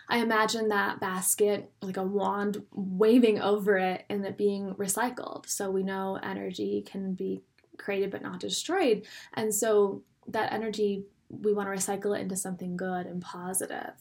I 0.09 0.17
imagine 0.17 0.69
that 0.69 0.99
basket 0.99 1.71
like 1.79 1.97
a 1.97 2.03
wand 2.03 2.63
waving 2.71 3.39
over 3.39 3.77
it 3.77 4.03
and 4.09 4.25
it 4.25 4.35
being 4.35 4.73
recycled. 4.73 5.47
So 5.47 5.69
we 5.69 5.83
know 5.83 6.19
energy 6.23 6.83
can 6.87 7.13
be 7.13 7.43
created 7.77 8.09
but 8.09 8.23
not 8.23 8.39
destroyed. 8.39 9.05
And 9.35 9.53
so 9.53 10.01
that 10.29 10.53
energy, 10.53 11.03
we 11.29 11.53
want 11.53 11.69
to 11.69 11.75
recycle 11.75 12.17
it 12.17 12.21
into 12.21 12.35
something 12.35 12.75
good 12.75 13.05
and 13.05 13.21
positive. 13.21 13.93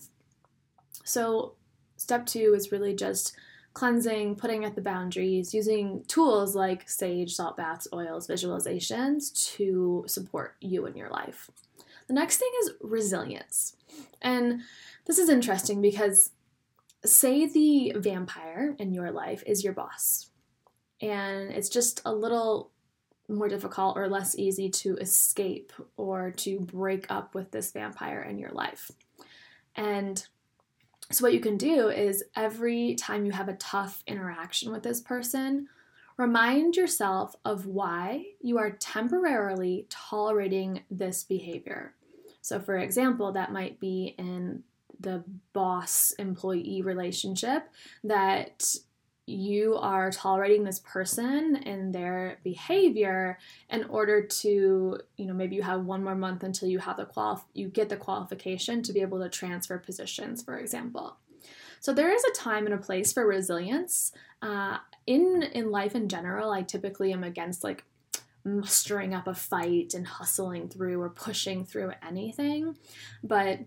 So, 1.04 1.56
step 1.98 2.24
two 2.24 2.54
is 2.54 2.72
really 2.72 2.94
just 2.94 3.36
cleansing, 3.74 4.36
putting 4.36 4.64
at 4.64 4.74
the 4.74 4.82
boundaries, 4.82 5.54
using 5.54 6.04
tools 6.08 6.54
like 6.54 6.88
sage, 6.88 7.34
salt 7.34 7.56
baths, 7.56 7.88
oils, 7.92 8.28
visualizations 8.28 9.32
to 9.54 10.04
support 10.06 10.56
you 10.60 10.86
in 10.86 10.96
your 10.96 11.10
life. 11.10 11.50
The 12.08 12.14
next 12.14 12.38
thing 12.38 12.50
is 12.62 12.72
resilience. 12.80 13.76
And 14.20 14.60
this 15.06 15.18
is 15.18 15.28
interesting 15.28 15.80
because 15.80 16.32
say 17.04 17.46
the 17.46 17.94
vampire 17.96 18.76
in 18.78 18.92
your 18.92 19.10
life 19.10 19.42
is 19.46 19.64
your 19.64 19.72
boss, 19.72 20.30
and 21.00 21.50
it's 21.50 21.68
just 21.68 22.00
a 22.04 22.12
little 22.12 22.70
more 23.28 23.48
difficult 23.48 23.96
or 23.96 24.08
less 24.08 24.36
easy 24.38 24.68
to 24.68 24.96
escape 24.96 25.72
or 25.96 26.30
to 26.32 26.60
break 26.60 27.06
up 27.10 27.34
with 27.34 27.50
this 27.50 27.72
vampire 27.72 28.22
in 28.22 28.38
your 28.38 28.50
life. 28.50 28.90
And 29.74 30.24
so, 31.12 31.24
what 31.24 31.34
you 31.34 31.40
can 31.40 31.56
do 31.56 31.88
is 31.88 32.24
every 32.34 32.94
time 32.94 33.26
you 33.26 33.32
have 33.32 33.48
a 33.48 33.54
tough 33.54 34.02
interaction 34.06 34.72
with 34.72 34.82
this 34.82 35.00
person, 35.00 35.68
remind 36.16 36.76
yourself 36.76 37.34
of 37.44 37.66
why 37.66 38.24
you 38.40 38.58
are 38.58 38.70
temporarily 38.70 39.86
tolerating 39.90 40.82
this 40.90 41.24
behavior. 41.24 41.94
So, 42.40 42.60
for 42.60 42.76
example, 42.78 43.32
that 43.32 43.52
might 43.52 43.78
be 43.78 44.14
in 44.18 44.62
the 45.00 45.22
boss 45.52 46.12
employee 46.18 46.82
relationship 46.82 47.68
that 48.04 48.74
you 49.26 49.76
are 49.76 50.10
tolerating 50.10 50.64
this 50.64 50.80
person 50.80 51.56
and 51.64 51.94
their 51.94 52.38
behavior 52.42 53.38
in 53.70 53.84
order 53.84 54.26
to 54.26 54.98
you 55.16 55.26
know 55.26 55.32
maybe 55.32 55.54
you 55.54 55.62
have 55.62 55.84
one 55.84 56.02
more 56.02 56.16
month 56.16 56.42
until 56.42 56.68
you 56.68 56.78
have 56.78 56.96
the 56.96 57.04
qual 57.04 57.46
you 57.54 57.68
get 57.68 57.88
the 57.88 57.96
qualification 57.96 58.82
to 58.82 58.92
be 58.92 59.00
able 59.00 59.20
to 59.20 59.28
transfer 59.28 59.78
positions 59.78 60.42
for 60.42 60.58
example. 60.58 61.16
So 61.80 61.92
there 61.92 62.14
is 62.14 62.22
a 62.24 62.32
time 62.32 62.66
and 62.66 62.74
a 62.74 62.78
place 62.78 63.12
for 63.12 63.26
resilience. 63.26 64.12
Uh, 64.40 64.78
in 65.06 65.42
in 65.52 65.70
life 65.70 65.94
in 65.94 66.08
general 66.08 66.50
i 66.50 66.62
typically 66.62 67.12
am 67.12 67.24
against 67.24 67.64
like 67.64 67.84
mustering 68.44 69.14
up 69.14 69.26
a 69.26 69.34
fight 69.34 69.94
and 69.94 70.06
hustling 70.06 70.68
through 70.68 71.00
or 71.00 71.10
pushing 71.10 71.64
through 71.64 71.92
anything 72.06 72.76
but 73.22 73.60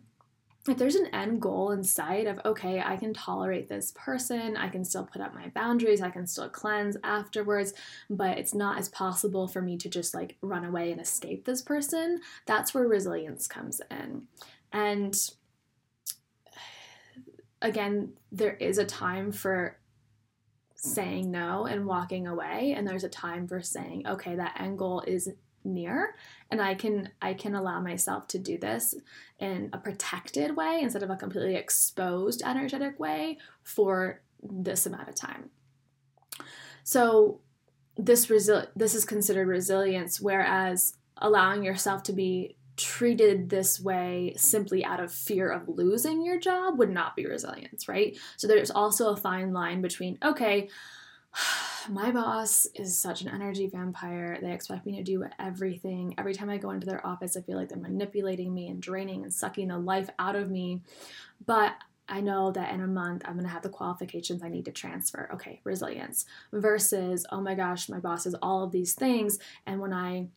if 0.68 0.78
there's 0.78 0.96
an 0.96 1.14
end 1.14 1.42
goal 1.42 1.72
in 1.72 1.84
sight 1.84 2.26
of 2.26 2.40
okay 2.44 2.82
i 2.82 2.96
can 2.96 3.14
tolerate 3.14 3.70
this 3.70 3.94
person 3.96 4.58
i 4.58 4.68
can 4.68 4.84
still 4.84 5.06
put 5.06 5.22
up 5.22 5.34
my 5.34 5.48
boundaries 5.50 6.02
i 6.02 6.10
can 6.10 6.26
still 6.26 6.50
cleanse 6.50 6.98
afterwards 7.04 7.74
but 8.10 8.38
it's 8.38 8.54
not 8.54 8.78
as 8.78 8.90
possible 8.90 9.48
for 9.48 9.62
me 9.62 9.78
to 9.78 9.90
just 9.90 10.14
like 10.14 10.38
run 10.42 10.66
away 10.66 10.92
and 10.92 11.00
escape 11.00 11.46
this 11.46 11.62
person 11.62 12.20
that's 12.46 12.74
where 12.74 12.88
resilience 12.88 13.48
comes 13.48 13.82
in. 13.92 14.24
And 14.72 15.16
again 17.62 18.14
there 18.32 18.56
is 18.56 18.78
a 18.78 18.86
time 18.86 19.32
for 19.32 19.78
saying 20.76 21.32
no 21.32 21.66
and 21.66 21.86
walking 21.86 22.28
away 22.28 22.74
and 22.78 22.88
there's 22.88 23.04
a 23.04 23.10
time 23.10 23.48
for 23.48 23.62
saying 23.62 24.06
okay 24.06 24.36
that 24.36 24.60
end 24.60 24.78
goal 24.78 25.02
is 25.08 25.30
near 25.66 26.16
and 26.52 26.62
i 26.62 26.74
can 26.76 27.10
i 27.22 27.34
can 27.34 27.56
allow 27.56 27.82
myself 27.82 28.28
to 28.28 28.38
do 28.38 28.58
this 28.58 28.96
in 29.40 29.70
a 29.74 29.78
protected 29.78 30.56
way 30.56 30.80
instead 30.82 31.04
of 31.04 31.10
a 31.10 31.16
completely 31.16 31.56
exposed 31.56 32.42
energetic 32.46 33.00
way 33.00 33.38
for 33.64 34.22
this 34.52 34.86
amount 34.86 35.10
of 35.10 35.16
time. 35.16 35.50
So 36.84 37.42
this 37.98 38.28
resi- 38.28 38.68
this 38.76 38.94
is 38.94 39.06
considered 39.06 39.48
resilience 39.48 40.20
whereas 40.20 40.96
allowing 41.18 41.64
yourself 41.64 42.04
to 42.04 42.14
be 42.14 42.58
treated 42.76 43.50
this 43.50 43.80
way 43.80 44.34
simply 44.36 44.84
out 44.84 45.00
of 45.00 45.14
fear 45.14 45.50
of 45.50 45.70
losing 45.70 46.26
your 46.26 46.38
job 46.38 46.78
would 46.78 46.90
not 46.90 47.16
be 47.16 47.26
resilience 47.26 47.88
right? 47.88 48.18
So 48.36 48.48
there's 48.48 48.72
also 48.72 49.14
a 49.14 49.18
fine 49.18 49.54
line 49.54 49.82
between 49.82 50.18
okay 50.24 50.70
my 51.90 52.12
boss 52.12 52.68
is 52.76 52.98
such 52.98 53.22
an 53.22 53.30
energy 53.30 53.68
vampire. 53.68 54.38
They 54.42 54.52
expect 54.52 54.86
me 54.86 54.96
to 54.98 55.04
do 55.04 55.24
everything. 55.40 56.16
Every 56.18 56.34
time 56.34 56.50
I 56.50 56.58
go 56.58 56.72
into 56.72 56.88
their 56.88 57.06
office, 57.06 57.36
I 57.36 57.42
feel 57.42 57.58
like 57.58 57.70
they're 57.70 57.78
manipulating 57.78 58.54
me 58.54 58.68
and 58.68 58.82
draining 58.82 59.24
and 59.24 59.34
sucking 59.34 59.68
the 59.68 59.78
life 59.78 60.10
out 60.20 60.36
of 60.36 60.50
me. 60.50 60.82
But 61.46 61.74
I 62.08 62.22
know 62.22 62.52
that 62.52 62.74
in 62.74 62.82
a 62.82 62.88
month 62.88 63.24
I'm 63.26 63.34
going 63.34 63.46
to 63.46 63.52
have 63.52 63.64
the 63.64 63.70
qualifications 63.70 64.44
I 64.44 64.50
need 64.50 64.66
to 64.66 64.72
transfer. 64.72 65.30
Okay, 65.34 65.62
resilience 65.64 66.26
versus, 66.54 67.26
oh 67.32 67.42
my 67.42 67.56
gosh, 67.56 67.90
my 67.90 68.00
boss 68.00 68.26
is 68.26 68.36
all 68.42 68.64
of 68.64 68.72
these 68.72 68.94
things. 68.94 69.40
And 69.66 69.80
when 69.80 69.94
I 69.94 70.28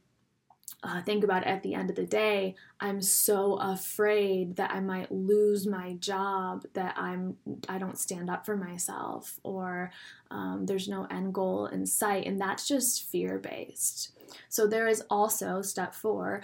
uh, 0.82 1.02
think 1.02 1.24
about 1.24 1.42
it 1.42 1.48
at 1.48 1.62
the 1.62 1.74
end 1.74 1.90
of 1.90 1.96
the 1.96 2.06
day 2.06 2.54
i'm 2.80 3.02
so 3.02 3.54
afraid 3.54 4.56
that 4.56 4.70
i 4.70 4.80
might 4.80 5.10
lose 5.10 5.66
my 5.66 5.94
job 5.94 6.64
that 6.74 6.94
i'm 6.96 7.36
i 7.68 7.78
don't 7.78 7.98
stand 7.98 8.30
up 8.30 8.46
for 8.46 8.56
myself 8.56 9.40
or 9.42 9.90
um, 10.30 10.66
there's 10.66 10.88
no 10.88 11.04
end 11.10 11.34
goal 11.34 11.66
in 11.66 11.84
sight 11.84 12.26
and 12.26 12.40
that's 12.40 12.68
just 12.68 13.04
fear 13.04 13.38
based 13.38 14.12
so 14.48 14.66
there 14.66 14.86
is 14.86 15.02
also 15.10 15.62
step 15.62 15.94
four 15.94 16.40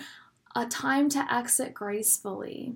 a 0.56 0.66
time 0.66 1.08
to 1.08 1.32
exit 1.32 1.74
gracefully 1.74 2.74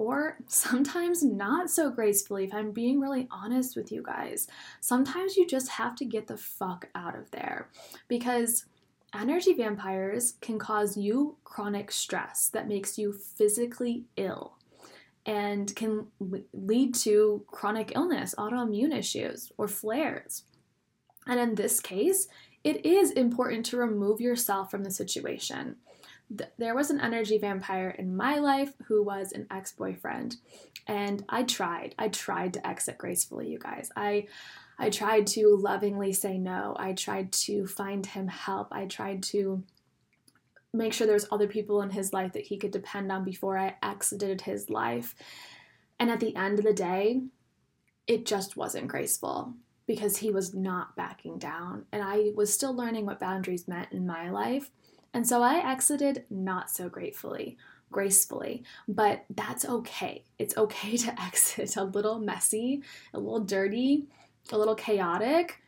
or 0.00 0.38
sometimes 0.46 1.22
not 1.22 1.68
so 1.68 1.90
gracefully, 1.90 2.44
if 2.44 2.54
I'm 2.54 2.72
being 2.72 3.00
really 3.00 3.28
honest 3.30 3.76
with 3.76 3.92
you 3.92 4.02
guys. 4.02 4.48
Sometimes 4.80 5.36
you 5.36 5.46
just 5.46 5.68
have 5.68 5.94
to 5.96 6.06
get 6.06 6.26
the 6.26 6.38
fuck 6.38 6.88
out 6.94 7.14
of 7.14 7.30
there 7.32 7.68
because 8.08 8.64
energy 9.14 9.54
vampires 9.54 10.34
can 10.40 10.58
cause 10.58 10.96
you 10.96 11.36
chronic 11.44 11.90
stress 11.90 12.48
that 12.48 12.68
makes 12.68 12.98
you 12.98 13.12
physically 13.12 14.04
ill 14.16 14.54
and 15.26 15.74
can 15.76 16.06
lead 16.52 16.94
to 16.94 17.44
chronic 17.48 17.92
illness, 17.94 18.34
autoimmune 18.38 18.96
issues, 18.96 19.52
or 19.58 19.68
flares. 19.68 20.44
And 21.26 21.38
in 21.38 21.54
this 21.54 21.80
case, 21.80 22.28
it 22.64 22.84
is 22.84 23.10
important 23.10 23.66
to 23.66 23.76
remove 23.76 24.20
yourself 24.20 24.70
from 24.70 24.84
the 24.84 24.90
situation. 24.90 25.76
There 26.58 26.74
was 26.74 26.90
an 26.90 27.00
energy 27.00 27.38
vampire 27.38 27.90
in 27.90 28.16
my 28.16 28.36
life 28.36 28.72
who 28.86 29.02
was 29.02 29.32
an 29.32 29.46
ex 29.50 29.72
boyfriend, 29.72 30.36
and 30.86 31.24
I 31.28 31.42
tried. 31.42 31.94
I 31.98 32.08
tried 32.08 32.54
to 32.54 32.66
exit 32.66 32.98
gracefully, 32.98 33.48
you 33.48 33.58
guys. 33.58 33.90
I 33.96 34.26
I 34.80 34.88
tried 34.88 35.26
to 35.28 35.56
lovingly 35.56 36.14
say 36.14 36.38
no. 36.38 36.74
I 36.78 36.94
tried 36.94 37.32
to 37.32 37.66
find 37.66 38.04
him 38.06 38.28
help. 38.28 38.68
I 38.72 38.86
tried 38.86 39.22
to 39.24 39.62
make 40.72 40.94
sure 40.94 41.06
there's 41.06 41.26
other 41.30 41.46
people 41.46 41.82
in 41.82 41.90
his 41.90 42.14
life 42.14 42.32
that 42.32 42.46
he 42.46 42.56
could 42.56 42.70
depend 42.70 43.12
on 43.12 43.22
before 43.22 43.58
I 43.58 43.76
exited 43.82 44.40
his 44.40 44.70
life. 44.70 45.14
And 45.98 46.10
at 46.10 46.18
the 46.18 46.34
end 46.34 46.58
of 46.58 46.64
the 46.64 46.72
day, 46.72 47.20
it 48.06 48.24
just 48.24 48.56
wasn't 48.56 48.88
graceful 48.88 49.52
because 49.86 50.16
he 50.16 50.30
was 50.30 50.54
not 50.54 50.96
backing 50.96 51.38
down. 51.38 51.84
And 51.92 52.02
I 52.02 52.30
was 52.34 52.50
still 52.50 52.74
learning 52.74 53.04
what 53.04 53.20
boundaries 53.20 53.68
meant 53.68 53.92
in 53.92 54.06
my 54.06 54.30
life. 54.30 54.70
And 55.12 55.28
so 55.28 55.42
I 55.42 55.58
exited 55.70 56.24
not 56.30 56.70
so 56.70 56.88
gratefully, 56.88 57.58
gracefully, 57.92 58.64
but 58.88 59.26
that's 59.28 59.66
okay. 59.66 60.24
It's 60.38 60.56
okay 60.56 60.96
to 60.96 61.22
exit 61.22 61.76
a 61.76 61.84
little 61.84 62.18
messy, 62.18 62.82
a 63.12 63.18
little 63.18 63.40
dirty, 63.40 64.06
a 64.50 64.58
little 64.58 64.74
chaotic 64.74 65.58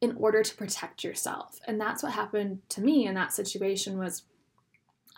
in 0.00 0.16
order 0.16 0.42
to 0.42 0.56
protect 0.56 1.04
yourself. 1.04 1.60
And 1.66 1.80
that's 1.80 2.02
what 2.02 2.12
happened 2.12 2.60
to 2.70 2.80
me 2.80 3.06
in 3.06 3.14
that 3.14 3.32
situation 3.32 3.98
was 3.98 4.24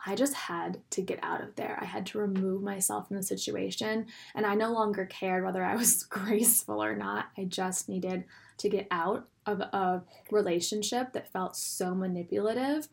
I 0.06 0.14
just 0.14 0.34
had 0.34 0.82
to 0.90 1.00
get 1.00 1.18
out 1.22 1.42
of 1.42 1.56
there. 1.56 1.78
I 1.80 1.86
had 1.86 2.04
to 2.06 2.18
remove 2.18 2.62
myself 2.62 3.08
from 3.08 3.16
the 3.16 3.22
situation 3.22 4.06
and 4.34 4.44
I 4.44 4.54
no 4.54 4.72
longer 4.72 5.06
cared 5.06 5.44
whether 5.44 5.64
I 5.64 5.74
was 5.74 6.02
graceful 6.08 6.82
or 6.82 6.94
not. 6.94 7.26
I 7.38 7.44
just 7.44 7.88
needed 7.88 8.24
to 8.58 8.68
get 8.68 8.86
out 8.90 9.28
of 9.46 9.60
a 9.60 10.02
relationship 10.30 11.12
that 11.14 11.32
felt 11.32 11.56
so 11.56 11.94
manipulative 11.94 12.88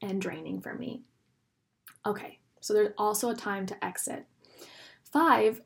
and 0.00 0.20
draining 0.20 0.60
for 0.60 0.74
me. 0.74 1.02
Okay, 2.06 2.38
so 2.60 2.72
there's 2.72 2.94
also 2.96 3.30
a 3.30 3.34
time 3.34 3.66
to 3.66 3.84
exit. 3.84 4.26
Five, 5.02 5.60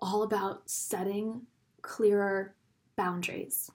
all 0.00 0.22
about 0.22 0.68
setting 0.68 1.42
clearer 1.82 2.54
boundaries. 2.98 3.70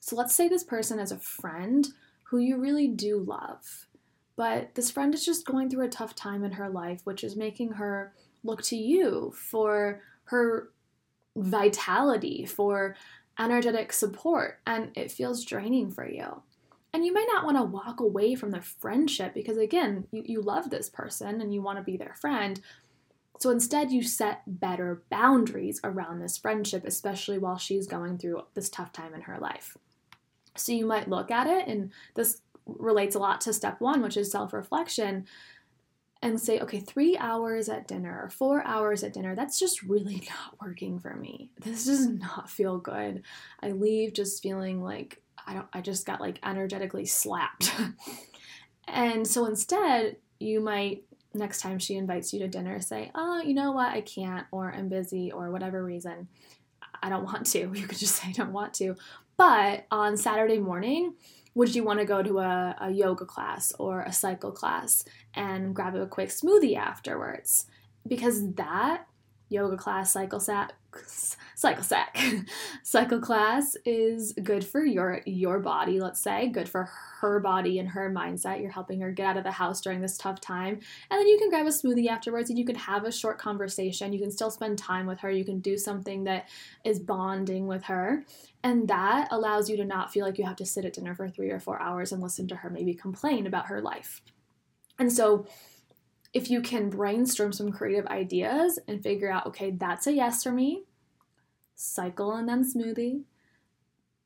So 0.00 0.16
let's 0.16 0.34
say 0.34 0.48
this 0.48 0.64
person 0.64 0.98
is 0.98 1.12
a 1.12 1.18
friend 1.18 1.86
who 2.24 2.38
you 2.38 2.56
really 2.56 2.88
do 2.88 3.18
love, 3.18 3.86
but 4.34 4.74
this 4.74 4.90
friend 4.90 5.14
is 5.14 5.24
just 5.24 5.46
going 5.46 5.70
through 5.70 5.84
a 5.84 5.88
tough 5.88 6.16
time 6.16 6.42
in 6.42 6.52
her 6.52 6.68
life, 6.68 7.02
which 7.04 7.22
is 7.22 7.36
making 7.36 7.72
her 7.72 8.12
look 8.42 8.62
to 8.62 8.76
you 8.76 9.32
for 9.36 10.00
her 10.24 10.70
vitality, 11.36 12.44
for 12.46 12.96
energetic 13.38 13.92
support, 13.92 14.58
and 14.66 14.90
it 14.96 15.12
feels 15.12 15.44
draining 15.44 15.90
for 15.90 16.08
you. 16.08 16.42
And 16.94 17.06
you 17.06 17.12
might 17.14 17.28
not 17.32 17.44
want 17.44 17.56
to 17.56 17.62
walk 17.62 18.00
away 18.00 18.34
from 18.34 18.50
the 18.50 18.60
friendship 18.60 19.32
because, 19.32 19.56
again, 19.56 20.06
you, 20.10 20.22
you 20.26 20.42
love 20.42 20.68
this 20.68 20.90
person 20.90 21.40
and 21.40 21.52
you 21.54 21.62
want 21.62 21.78
to 21.78 21.84
be 21.84 21.96
their 21.96 22.14
friend, 22.20 22.60
so 23.42 23.50
instead, 23.50 23.90
you 23.90 24.04
set 24.04 24.42
better 24.46 25.02
boundaries 25.10 25.80
around 25.82 26.20
this 26.20 26.38
friendship, 26.38 26.84
especially 26.86 27.38
while 27.38 27.58
she's 27.58 27.88
going 27.88 28.16
through 28.16 28.42
this 28.54 28.70
tough 28.70 28.92
time 28.92 29.14
in 29.14 29.22
her 29.22 29.36
life. 29.36 29.76
So 30.56 30.70
you 30.70 30.86
might 30.86 31.08
look 31.08 31.32
at 31.32 31.48
it, 31.48 31.66
and 31.66 31.90
this 32.14 32.42
relates 32.66 33.16
a 33.16 33.18
lot 33.18 33.40
to 33.40 33.52
step 33.52 33.80
one, 33.80 34.00
which 34.00 34.16
is 34.16 34.30
self 34.30 34.52
reflection. 34.52 35.26
and 36.22 36.40
say, 36.40 36.60
okay, 36.60 36.78
three 36.78 37.16
hours 37.18 37.68
at 37.68 37.88
dinner 37.88 38.20
or 38.22 38.30
four 38.30 38.64
hours 38.64 39.02
at 39.02 39.12
dinner, 39.12 39.34
that's 39.34 39.58
just 39.58 39.82
really 39.82 40.22
not 40.30 40.56
working 40.64 41.00
for 41.00 41.16
me. 41.16 41.50
This 41.58 41.86
does 41.86 42.06
not 42.06 42.48
feel 42.48 42.78
good. 42.78 43.24
I 43.60 43.72
leave 43.72 44.12
just 44.12 44.40
feeling 44.40 44.80
like 44.80 45.20
I 45.48 45.54
don't 45.54 45.66
I 45.72 45.80
just 45.80 46.06
got 46.06 46.20
like 46.20 46.38
energetically 46.44 47.06
slapped. 47.06 47.74
and 48.86 49.26
so 49.26 49.46
instead, 49.46 50.18
you 50.38 50.60
might 50.60 51.02
next 51.34 51.60
time 51.60 51.78
she 51.78 51.96
invites 51.96 52.32
you 52.32 52.38
to 52.40 52.48
dinner 52.48 52.80
say, 52.80 53.10
"Oh, 53.14 53.40
you 53.40 53.54
know 53.54 53.72
what? 53.72 53.92
I 53.92 54.00
can't 54.00 54.46
or 54.50 54.72
I'm 54.72 54.88
busy 54.88 55.32
or 55.32 55.50
whatever 55.50 55.84
reason. 55.84 56.28
I 57.02 57.08
don't 57.08 57.24
want 57.24 57.46
to." 57.46 57.72
You 57.74 57.86
could 57.86 57.98
just 57.98 58.16
say 58.16 58.28
I 58.28 58.32
don't 58.32 58.52
want 58.52 58.74
to. 58.74 58.96
But 59.36 59.86
on 59.90 60.16
Saturday 60.16 60.58
morning, 60.58 61.14
would 61.54 61.74
you 61.74 61.84
want 61.84 61.98
to 61.98 62.04
go 62.04 62.22
to 62.22 62.38
a, 62.38 62.76
a 62.80 62.90
yoga 62.90 63.24
class 63.24 63.72
or 63.78 64.02
a 64.02 64.12
cycle 64.12 64.52
class 64.52 65.04
and 65.34 65.74
grab 65.74 65.94
a 65.94 66.06
quick 66.06 66.30
smoothie 66.30 66.76
afterwards? 66.76 67.66
Because 68.06 68.52
that 68.54 69.06
yoga 69.52 69.76
class, 69.76 70.12
cycle 70.12 70.40
sack, 70.40 70.72
cycle 71.54 71.84
sack, 71.84 72.16
cycle 72.82 73.20
class 73.20 73.76
is 73.84 74.32
good 74.42 74.64
for 74.64 74.84
your 74.84 75.20
your 75.26 75.58
body. 75.60 76.00
Let's 76.00 76.20
say 76.20 76.48
good 76.48 76.68
for 76.68 76.88
her 77.20 77.38
body 77.40 77.78
and 77.78 77.88
her 77.90 78.10
mindset. 78.10 78.60
You're 78.60 78.70
helping 78.70 79.00
her 79.00 79.12
get 79.12 79.26
out 79.26 79.36
of 79.36 79.44
the 79.44 79.50
house 79.50 79.80
during 79.80 80.00
this 80.00 80.16
tough 80.16 80.40
time, 80.40 80.80
and 81.10 81.20
then 81.20 81.28
you 81.28 81.38
can 81.38 81.50
grab 81.50 81.66
a 81.66 81.70
smoothie 81.70 82.08
afterwards, 82.08 82.50
and 82.50 82.58
you 82.58 82.64
can 82.64 82.76
have 82.76 83.04
a 83.04 83.12
short 83.12 83.38
conversation. 83.38 84.12
You 84.12 84.20
can 84.20 84.30
still 84.30 84.50
spend 84.50 84.78
time 84.78 85.06
with 85.06 85.20
her. 85.20 85.30
You 85.30 85.44
can 85.44 85.60
do 85.60 85.76
something 85.76 86.24
that 86.24 86.48
is 86.84 86.98
bonding 86.98 87.66
with 87.66 87.84
her, 87.84 88.24
and 88.64 88.88
that 88.88 89.28
allows 89.30 89.68
you 89.68 89.76
to 89.76 89.84
not 89.84 90.12
feel 90.12 90.24
like 90.24 90.38
you 90.38 90.44
have 90.44 90.56
to 90.56 90.66
sit 90.66 90.84
at 90.84 90.94
dinner 90.94 91.14
for 91.14 91.28
three 91.28 91.50
or 91.50 91.60
four 91.60 91.80
hours 91.80 92.12
and 92.12 92.22
listen 92.22 92.48
to 92.48 92.56
her 92.56 92.70
maybe 92.70 92.94
complain 92.94 93.46
about 93.46 93.66
her 93.66 93.80
life. 93.80 94.22
And 94.98 95.12
so 95.12 95.46
if 96.32 96.50
you 96.50 96.62
can 96.62 96.88
brainstorm 96.88 97.52
some 97.52 97.72
creative 97.72 98.06
ideas 98.06 98.78
and 98.88 99.02
figure 99.02 99.30
out, 99.30 99.46
okay, 99.46 99.70
that's 99.70 100.06
a 100.06 100.12
yes 100.12 100.42
for 100.42 100.52
me, 100.52 100.84
cycle 101.74 102.32
and 102.32 102.48
then 102.48 102.64
smoothie. 102.64 103.22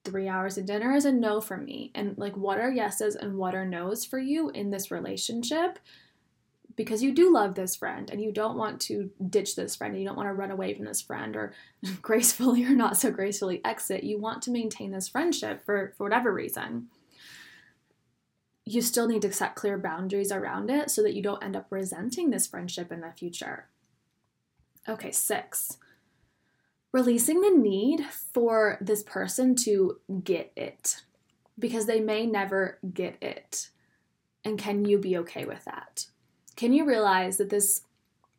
Three 0.05 0.29
hours 0.29 0.57
of 0.57 0.67
dinner 0.67 0.95
is 0.95 1.05
a 1.05 1.11
no 1.11 1.41
for 1.41 1.57
me. 1.57 1.91
And 1.95 2.17
like, 2.17 2.37
what 2.37 2.59
are 2.61 2.71
yeses 2.71 3.17
and 3.17 3.37
what 3.37 3.57
are 3.57 3.67
nos 3.67 4.05
for 4.05 4.21
you 4.21 4.51
in 4.51 4.71
this 4.71 4.93
relationship? 4.93 5.81
Because 6.77 7.03
you 7.03 7.11
do 7.11 7.33
love 7.33 7.57
this 7.57 7.75
friend 7.75 8.09
and 8.09 8.23
you 8.23 8.31
don't 8.31 8.57
want 8.57 8.81
to 8.83 9.11
ditch 9.29 9.57
this 9.57 9.75
friend 9.75 9.95
and 9.95 10.01
you 10.01 10.07
don't 10.07 10.17
want 10.17 10.29
to 10.29 10.35
run 10.35 10.53
away 10.53 10.75
from 10.75 10.85
this 10.85 11.01
friend 11.01 11.35
or 11.35 11.55
gracefully 12.03 12.65
or 12.65 12.71
not 12.71 12.97
so 12.97 13.11
gracefully 13.11 13.61
exit. 13.65 14.05
You 14.05 14.21
want 14.21 14.43
to 14.43 14.53
maintain 14.53 14.93
this 14.93 15.09
friendship 15.09 15.65
for, 15.65 15.93
for 15.97 16.05
whatever 16.05 16.33
reason 16.33 16.89
you 18.67 18.83
still 18.83 19.07
need 19.07 19.23
to 19.23 19.33
set 19.33 19.55
clear 19.55 19.79
boundaries 19.79 20.33
around 20.33 20.71
it 20.71 20.91
so 20.91 21.03
that 21.03 21.15
you 21.15 21.23
don't 21.23 21.43
end 21.43 21.57
up 21.57 21.69
resenting 21.71 22.31
this 22.31 22.49
friendship 22.49 22.91
in 22.91 23.01
the 23.01 23.13
future. 23.17 23.69
Okay, 24.89 25.13
six, 25.13 25.79
releasing 26.93 27.41
the 27.41 27.51
need 27.51 28.05
for 28.05 28.77
this 28.81 29.05
person 29.05 29.55
to 29.55 30.01
get 30.25 30.53
it 30.57 31.03
because 31.59 31.87
they 31.87 32.01
may 32.01 32.27
never 32.27 32.79
get 32.93 33.17
it. 33.23 33.71
And 34.45 34.59
can 34.59 34.85
you 34.85 34.99
be 34.99 35.17
okay 35.19 35.45
with 35.45 35.65
that? 35.65 36.07
Can 36.57 36.73
you 36.73 36.85
realize 36.85 37.37
that 37.37 37.51
this 37.51 37.83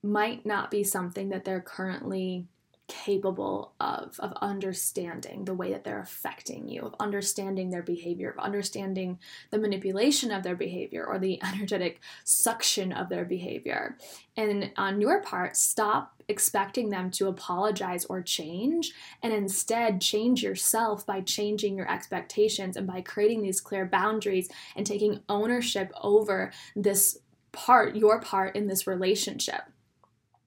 might 0.04 0.46
not 0.46 0.70
be 0.70 0.84
something 0.84 1.30
that 1.30 1.46
they're 1.46 1.62
currently 1.62 2.48
capable 2.88 3.74
of 3.82 4.18
of 4.20 4.32
understanding 4.42 5.44
the 5.44 5.54
way 5.54 5.72
that 5.72 5.84
they're 5.84 6.00
affecting 6.00 6.70
you 6.70 6.82
of 6.82 6.96
understanding 7.02 7.70
their 7.70 7.82
behavior 7.82 8.30
of 8.30 8.40
understanding 8.40 9.20
the 9.52 9.58
manipulation 9.58 10.32
of 10.32 10.42
their 10.44 10.56
behavior 10.56 11.06
or 11.06 11.20
the 11.20 11.42
energetic 11.54 12.00
suction 12.24 12.94
of 12.94 13.10
their 13.10 13.26
behavior. 13.26 13.98
And 14.38 14.72
on 14.78 15.02
your 15.02 15.22
part 15.22 15.58
stop 15.58 16.14
expecting 16.30 16.90
them 16.90 17.12
to 17.12 17.28
apologize 17.28 18.06
or 18.06 18.22
change 18.22 18.94
and 19.22 19.34
instead 19.34 20.00
change 20.02 20.42
yourself 20.44 21.06
by 21.06 21.22
changing 21.22 21.76
your 21.76 21.90
expectations 21.92 22.78
and 22.78 22.88
by 22.88 23.02
creating 23.02 23.42
these 23.42 23.62
clear 23.62 23.86
boundaries 23.86 24.50
and 24.76 24.86
taking 24.86 25.22
ownership 25.28 25.92
over 26.02 26.52
this 26.76 27.20
part 27.52 27.96
your 27.96 28.22
part 28.22 28.56
in 28.56 28.68
this 28.68 28.88
relationship. 28.88 29.62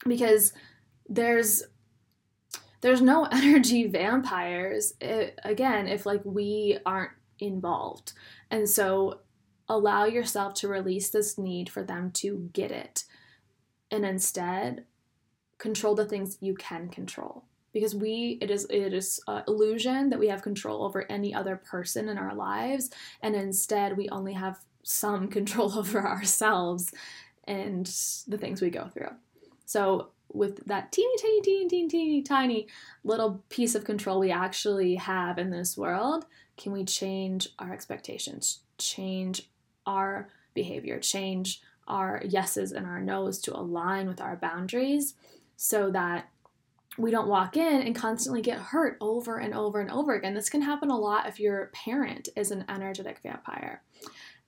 Because 0.07 0.55
there's 1.09 1.64
there's 2.81 3.03
no 3.03 3.25
energy 3.33 3.87
vampires 3.87 4.95
it, 5.01 5.38
again 5.45 5.87
if 5.87 6.07
like 6.07 6.23
we 6.25 6.79
aren't 6.87 7.12
involved. 7.38 8.12
And 8.51 8.69
so 8.69 9.21
allow 9.69 10.05
yourself 10.05 10.55
to 10.55 10.69
release 10.69 11.11
this 11.11 11.38
need 11.38 11.71
for 11.71 11.83
them 11.83 12.11
to 12.11 12.51
get 12.53 12.71
it. 12.71 13.05
And 13.90 14.05
instead 14.05 14.85
control 15.59 15.95
the 15.95 16.07
things 16.07 16.38
you 16.40 16.55
can 16.55 16.88
control. 16.88 17.45
Because 17.73 17.95
we 17.95 18.38
it 18.40 18.51
is 18.51 18.66
it 18.69 18.93
is 18.93 19.21
uh, 19.29 19.43
illusion 19.47 20.11
that 20.11 20.19
we 20.19 20.27
have 20.27 20.43
control 20.43 20.83
over 20.85 21.11
any 21.11 21.33
other 21.33 21.57
person 21.57 22.09
in 22.09 22.19
our 22.19 22.35
lives. 22.35 22.90
And 23.23 23.37
instead 23.37 23.97
we 23.97 24.09
only 24.09 24.33
have 24.33 24.59
some 24.83 25.29
control 25.38 25.79
over 25.79 26.05
ourselves 26.05 26.93
and 27.45 27.87
the 28.27 28.38
things 28.38 28.61
we 28.61 28.71
go 28.71 28.88
through. 28.88 29.11
So 29.66 30.09
with 30.33 30.64
that 30.66 30.93
teeny 30.93 31.14
tiny 31.21 31.40
teeny 31.43 31.69
teeny 31.69 31.88
teeny 31.88 32.23
tiny 32.23 32.69
little 33.05 33.43
piece 33.49 33.75
of 33.75 33.85
control 33.85 34.21
we 34.21 34.31
actually 34.31 34.95
have 34.95 35.38
in 35.38 35.51
this 35.51 35.77
world 35.77 36.27
can 36.57 36.73
we 36.73 36.85
change 36.85 37.49
our 37.59 37.73
expectations 37.73 38.61
change 38.79 39.51
our 39.87 40.29
behavior 40.55 40.99
change 40.99 41.61
our 41.88 42.23
yeses 42.25 42.73
and 42.73 42.87
our 42.87 43.01
nos 43.01 43.38
to 43.40 43.57
align 43.57 44.07
with 44.07 44.21
our 44.21 44.37
boundaries 44.37 45.14
so 45.57 45.90
that 45.90 46.29
we 46.99 47.11
don't 47.11 47.29
walk 47.29 47.57
in 47.57 47.83
and 47.83 47.95
constantly 47.95 48.43
get 48.43 48.59
hurt 48.59 48.97
over 49.01 49.38
and 49.38 49.55
over 49.55 49.81
and 49.81 49.90
over 49.90 50.14
again. 50.14 50.35
This 50.35 50.51
can 50.51 50.62
happen 50.62 50.90
a 50.90 50.99
lot 50.99 51.27
if 51.27 51.38
your 51.38 51.66
parent 51.73 52.29
is 52.37 52.51
an 52.51 52.64
energetic 52.69 53.21
vampire 53.23 53.83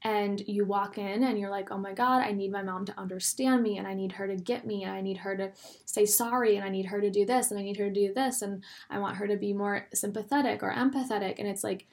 and 0.05 0.41
you 0.47 0.65
walk 0.65 0.99
in 0.99 1.23
and 1.23 1.39
you're 1.39 1.51
like, 1.51 1.71
oh 1.71 1.79
my 1.79 1.93
God, 1.93 2.23
I 2.23 2.33
need 2.33 2.51
my 2.51 2.63
mom 2.63 2.85
to 2.87 2.99
understand 2.99 3.63
me 3.63 3.79
and 3.79 3.87
I 3.87 3.95
need 3.95 4.13
her 4.13 4.27
to 4.27 4.37
get 4.37 4.67
me 4.67 4.83
and 4.83 4.93
I 4.93 5.01
need 5.01 5.19
her 5.19 5.37
to 5.37 5.53
say 5.85 6.07
sorry 6.07 6.57
and 6.57 6.65
I 6.65 6.71
need 6.71 6.87
her 6.87 7.01
to 7.01 7.11
do 7.11 7.25
this 7.25 7.51
and 7.51 7.61
I 7.61 7.63
need 7.63 7.77
her 7.77 7.89
to 7.89 7.95
do 7.95 8.13
this 8.13 8.43
and 8.43 8.65
I 8.91 8.99
want 8.99 9.17
her 9.17 9.27
to 9.29 9.37
be 9.37 9.53
more 9.53 9.89
sympathetic 9.95 10.63
or 10.63 10.73
empathetic. 10.73 11.37
And 11.39 11.47
it's 11.47 11.63
like, 11.63 11.87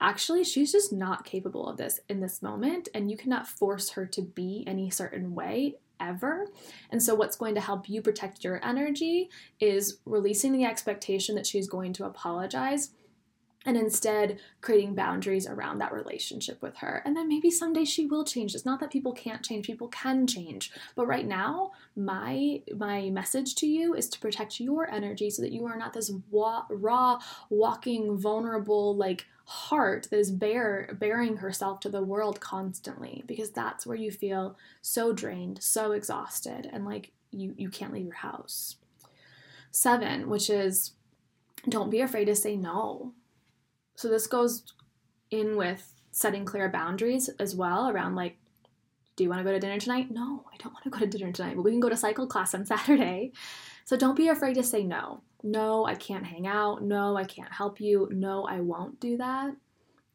actually, 0.00 0.44
she's 0.44 0.72
just 0.72 0.92
not 0.92 1.24
capable 1.24 1.66
of 1.66 1.78
this 1.78 2.00
in 2.08 2.20
this 2.20 2.42
moment 2.42 2.88
and 2.94 3.10
you 3.10 3.16
cannot 3.16 3.48
force 3.48 3.90
her 3.90 4.04
to 4.06 4.22
be 4.22 4.64
any 4.66 4.90
certain 4.90 5.34
way 5.34 5.76
ever. 5.98 6.48
And 6.90 7.02
so, 7.02 7.14
what's 7.14 7.36
going 7.36 7.54
to 7.54 7.60
help 7.60 7.88
you 7.88 8.02
protect 8.02 8.44
your 8.44 8.62
energy 8.62 9.30
is 9.60 9.98
releasing 10.04 10.52
the 10.52 10.64
expectation 10.64 11.34
that 11.36 11.46
she's 11.46 11.68
going 11.68 11.94
to 11.94 12.04
apologize 12.04 12.90
and 13.66 13.76
instead 13.76 14.38
creating 14.60 14.94
boundaries 14.94 15.46
around 15.46 15.78
that 15.78 15.92
relationship 15.92 16.62
with 16.62 16.76
her. 16.76 17.02
And 17.04 17.16
then 17.16 17.28
maybe 17.28 17.50
someday 17.50 17.84
she 17.84 18.06
will 18.06 18.24
change. 18.24 18.54
It's 18.54 18.64
not 18.64 18.78
that 18.80 18.92
people 18.92 19.12
can't 19.12 19.42
change, 19.42 19.66
people 19.66 19.88
can 19.88 20.26
change. 20.26 20.70
But 20.94 21.08
right 21.08 21.26
now, 21.26 21.72
my 21.96 22.62
my 22.76 23.10
message 23.10 23.56
to 23.56 23.66
you 23.66 23.94
is 23.94 24.08
to 24.10 24.20
protect 24.20 24.60
your 24.60 24.88
energy 24.88 25.28
so 25.28 25.42
that 25.42 25.52
you 25.52 25.66
are 25.66 25.76
not 25.76 25.92
this 25.92 26.12
wa- 26.30 26.64
raw, 26.70 27.18
walking, 27.50 28.16
vulnerable 28.16 28.96
like 28.96 29.26
heart 29.46 30.08
that 30.10 30.18
is 30.18 30.30
bare 30.30 30.96
bearing 30.98 31.36
herself 31.36 31.80
to 31.80 31.88
the 31.88 32.02
world 32.02 32.40
constantly 32.40 33.22
because 33.26 33.50
that's 33.50 33.86
where 33.86 33.96
you 33.96 34.10
feel 34.10 34.56
so 34.80 35.12
drained, 35.12 35.62
so 35.62 35.92
exhausted 35.92 36.70
and 36.72 36.84
like 36.84 37.12
you 37.32 37.52
you 37.58 37.68
can't 37.68 37.92
leave 37.92 38.06
your 38.06 38.14
house. 38.14 38.76
7, 39.72 40.28
which 40.28 40.48
is 40.48 40.92
don't 41.68 41.90
be 41.90 42.00
afraid 42.00 42.26
to 42.26 42.36
say 42.36 42.56
no 42.56 43.12
so 43.96 44.08
this 44.08 44.26
goes 44.26 44.74
in 45.30 45.56
with 45.56 45.92
setting 46.12 46.44
clear 46.44 46.68
boundaries 46.68 47.28
as 47.40 47.54
well 47.54 47.90
around 47.90 48.14
like 48.14 48.38
do 49.16 49.24
you 49.24 49.30
want 49.30 49.40
to 49.40 49.44
go 49.44 49.52
to 49.52 49.58
dinner 49.58 49.80
tonight? 49.80 50.10
No, 50.10 50.44
I 50.52 50.56
don't 50.58 50.74
want 50.74 50.84
to 50.84 50.90
go 50.90 50.98
to 50.98 51.06
dinner 51.06 51.32
tonight, 51.32 51.56
but 51.56 51.62
we 51.62 51.70
can 51.70 51.80
go 51.80 51.88
to 51.88 51.96
cycle 51.96 52.26
class 52.26 52.54
on 52.54 52.66
Saturday. 52.66 53.32
So 53.86 53.96
don't 53.96 54.16
be 54.16 54.28
afraid 54.28 54.54
to 54.54 54.62
say 54.62 54.84
no. 54.84 55.22
No, 55.42 55.86
I 55.86 55.94
can't 55.94 56.26
hang 56.26 56.46
out. 56.46 56.82
No, 56.82 57.16
I 57.16 57.24
can't 57.24 57.52
help 57.52 57.80
you. 57.80 58.08
No, 58.12 58.44
I 58.44 58.60
won't 58.60 59.00
do 59.00 59.16
that. 59.16 59.56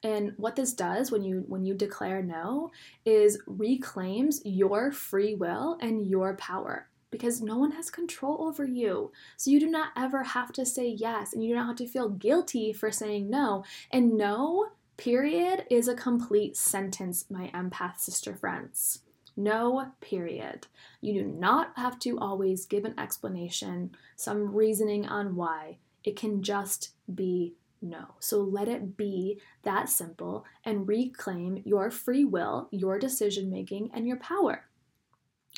And 0.03 0.33
what 0.37 0.55
this 0.55 0.73
does 0.73 1.11
when 1.11 1.23
you 1.23 1.43
when 1.47 1.63
you 1.63 1.73
declare 1.73 2.23
no 2.23 2.71
is 3.05 3.39
reclaims 3.45 4.41
your 4.43 4.91
free 4.91 5.35
will 5.35 5.77
and 5.79 6.05
your 6.05 6.35
power 6.37 6.87
because 7.11 7.41
no 7.41 7.57
one 7.57 7.71
has 7.71 7.91
control 7.91 8.41
over 8.41 8.65
you. 8.65 9.11
So 9.37 9.51
you 9.51 9.59
do 9.59 9.69
not 9.69 9.91
ever 9.95 10.23
have 10.23 10.51
to 10.53 10.65
say 10.65 10.87
yes 10.87 11.33
and 11.33 11.43
you 11.43 11.49
do 11.49 11.55
not 11.55 11.67
have 11.67 11.75
to 11.77 11.87
feel 11.87 12.09
guilty 12.09 12.73
for 12.73 12.91
saying 12.91 13.29
no. 13.29 13.63
And 13.91 14.17
no, 14.17 14.69
period, 14.97 15.65
is 15.69 15.87
a 15.87 15.95
complete 15.95 16.57
sentence, 16.57 17.25
my 17.29 17.51
empath 17.53 17.99
sister 17.99 18.35
friends. 18.35 19.01
No, 19.37 19.91
period. 20.01 20.67
You 20.99 21.21
do 21.21 21.25
not 21.25 21.71
have 21.75 21.99
to 21.99 22.19
always 22.19 22.65
give 22.65 22.85
an 22.85 22.99
explanation, 22.99 23.91
some 24.15 24.53
reasoning 24.53 25.05
on 25.05 25.35
why. 25.35 25.77
It 26.03 26.15
can 26.15 26.43
just 26.43 26.93
be 27.13 27.53
no. 27.81 28.15
So 28.19 28.41
let 28.41 28.67
it 28.67 28.95
be 28.95 29.39
that 29.63 29.89
simple 29.89 30.45
and 30.63 30.87
reclaim 30.87 31.61
your 31.65 31.89
free 31.89 32.25
will, 32.25 32.67
your 32.71 32.99
decision 32.99 33.49
making, 33.49 33.89
and 33.93 34.07
your 34.07 34.17
power. 34.17 34.65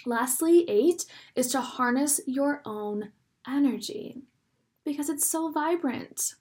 Lastly, 0.05 0.65
eight 0.69 1.05
is 1.35 1.47
to 1.49 1.61
harness 1.61 2.19
your 2.25 2.61
own 2.65 3.11
energy 3.47 4.23
because 4.83 5.09
it's 5.09 5.27
so 5.27 5.51
vibrant. 5.51 6.35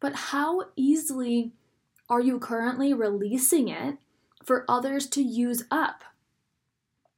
But 0.00 0.14
how 0.14 0.66
easily 0.76 1.52
are 2.08 2.20
you 2.20 2.38
currently 2.38 2.92
releasing 2.92 3.68
it 3.68 3.98
for 4.44 4.64
others 4.68 5.06
to 5.08 5.22
use 5.22 5.64
up? 5.70 6.04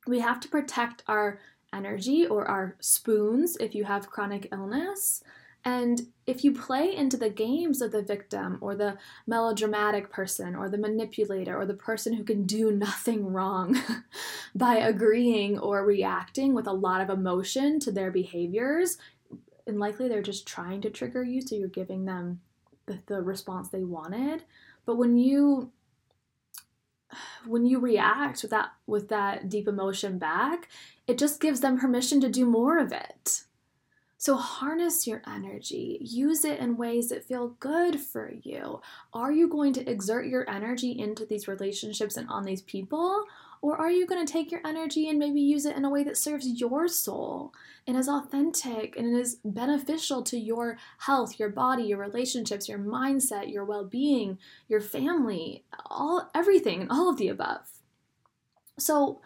We 0.07 0.21
have 0.21 0.41
to 0.41 0.49
protect 0.49 1.03
our 1.07 1.41
energy 1.73 2.27
or 2.27 2.47
our 2.47 2.77
spoons 2.81 3.57
if 3.61 3.75
you 3.75 3.85
have 3.85 4.11
chronic 4.11 4.49
illness. 4.53 5.23
And 5.65 6.01
if 6.27 6.43
you 6.43 6.53
play 6.53 6.95
into 6.95 7.17
the 7.17 7.29
games 7.29 7.83
of 7.83 7.93
the 7.93 8.03
victim 8.03 8.59
or 8.61 8.75
the 8.75 8.97
melodramatic 9.27 10.11
person 10.11 10.55
or 10.55 10.69
the 10.69 10.79
manipulator 10.79 11.59
or 11.59 11.67
the 11.67 11.75
person 11.75 12.15
who 12.15 12.25
can 12.25 12.45
do 12.45 12.71
nothing 12.73 13.27
wrong 13.27 13.79
by 14.55 14.77
agreeing 14.77 15.59
or 15.59 15.85
reacting 15.85 16.55
with 16.55 16.67
a 16.67 16.73
lot 16.73 17.01
of 17.01 17.11
emotion 17.11 17.79
to 17.81 17.93
their 17.93 18.11
behaviors, 18.11 18.97
and 19.67 19.79
likely 19.79 20.09
they're 20.09 20.23
just 20.23 20.47
trying 20.47 20.81
to 20.81 20.91
trigger 20.91 21.23
you, 21.23 21.41
so 21.41 21.55
you're 21.55 21.69
giving 21.69 22.05
them 22.05 22.41
the, 22.87 22.99
the 23.07 23.23
response 23.23 23.69
they 23.69 23.85
wanted. 23.85 24.45
But 24.87 24.97
when 24.97 25.17
you 25.17 25.73
when 27.47 27.67
you 27.67 27.79
react 27.79 28.43
with 28.43 28.51
that 28.51 28.71
with 28.87 29.09
that 29.09 29.49
deep 29.49 29.69
emotion 29.69 30.19
back, 30.19 30.69
it 31.07 31.19
just 31.19 31.41
gives 31.41 31.61
them 31.61 31.79
permission 31.79 32.21
to 32.21 32.29
do 32.29 32.47
more 32.47 32.79
of 32.79 32.93
it. 32.93 33.45
So 34.21 34.37
harness 34.37 35.07
your 35.07 35.23
energy, 35.27 35.97
use 36.03 36.45
it 36.45 36.61
in 36.61 36.77
ways 36.77 37.09
that 37.09 37.25
feel 37.25 37.57
good 37.59 37.99
for 37.99 38.31
you. 38.43 38.83
Are 39.15 39.33
you 39.33 39.49
going 39.49 39.73
to 39.73 39.91
exert 39.91 40.27
your 40.27 40.49
energy 40.49 40.91
into 40.91 41.25
these 41.25 41.49
relationships 41.49 42.19
and 42.19 42.29
on 42.29 42.45
these 42.45 42.61
people? 42.61 43.25
Or 43.63 43.79
are 43.79 43.91
you 43.91 44.07
going 44.07 44.23
to 44.23 44.31
take 44.31 44.53
your 44.53 44.61
energy 44.63 45.09
and 45.09 45.19
maybe 45.19 45.41
use 45.41 45.65
it 45.65 45.75
in 45.75 45.87
a 45.87 45.91
way 45.91 46.05
that 46.05 46.19
serves 46.19 46.61
your 46.61 46.87
soul 46.87 47.55
and 47.87 47.97
is 47.97 48.11
authentic 48.11 48.95
and 48.95 49.17
is 49.17 49.39
beneficial 49.43 50.23
to 50.25 50.39
your 50.39 50.77
health, 50.99 51.41
your 51.41 51.49
body, 51.49 51.85
your 51.85 51.97
relationships, 51.97 52.69
your 52.69 52.79
mindset, 52.79 53.51
your 53.51 53.65
well-being, 53.65 54.37
your 54.69 54.83
family, 54.83 55.65
all 55.87 56.29
everything 56.35 56.83
and 56.83 56.91
all 56.91 57.09
of 57.09 57.17
the 57.17 57.29
above. 57.29 57.71
So, 58.79 59.23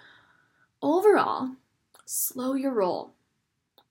overall, 0.80 1.56
slow 2.04 2.54
your 2.54 2.72
roll. 2.72 3.14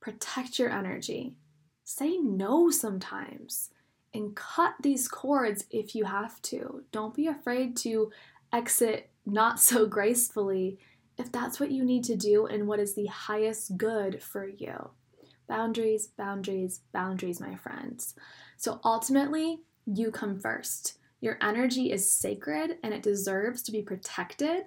Protect 0.03 0.59
your 0.59 0.69
energy. 0.69 1.37
Say 1.85 2.17
no 2.17 2.69
sometimes 2.69 3.69
and 4.13 4.35
cut 4.35 4.73
these 4.81 5.07
cords 5.07 5.63
if 5.71 5.95
you 5.95 6.03
have 6.03 6.41
to. 6.41 6.83
Don't 6.91 7.13
be 7.13 7.27
afraid 7.27 7.77
to 7.77 8.11
exit 8.51 9.09
not 9.25 9.61
so 9.61 9.85
gracefully 9.97 10.77
if 11.17 11.31
that's 11.31 11.57
what 11.57 11.71
you 11.71 11.85
need 11.85 12.03
to 12.03 12.17
do 12.17 12.47
and 12.47 12.67
what 12.67 12.81
is 12.81 12.95
the 12.95 13.05
highest 13.05 13.77
good 13.77 14.21
for 14.21 14.45
you. 14.45 14.89
Boundaries, 15.47 16.07
boundaries, 16.17 16.81
boundaries, 16.91 17.39
my 17.39 17.55
friends. 17.55 18.13
So 18.57 18.81
ultimately, 18.83 19.61
you 19.85 20.11
come 20.11 20.37
first. 20.37 20.97
Your 21.21 21.37
energy 21.41 21.93
is 21.93 22.11
sacred 22.11 22.75
and 22.83 22.93
it 22.93 23.03
deserves 23.03 23.61
to 23.63 23.71
be 23.71 23.81
protected. 23.81 24.63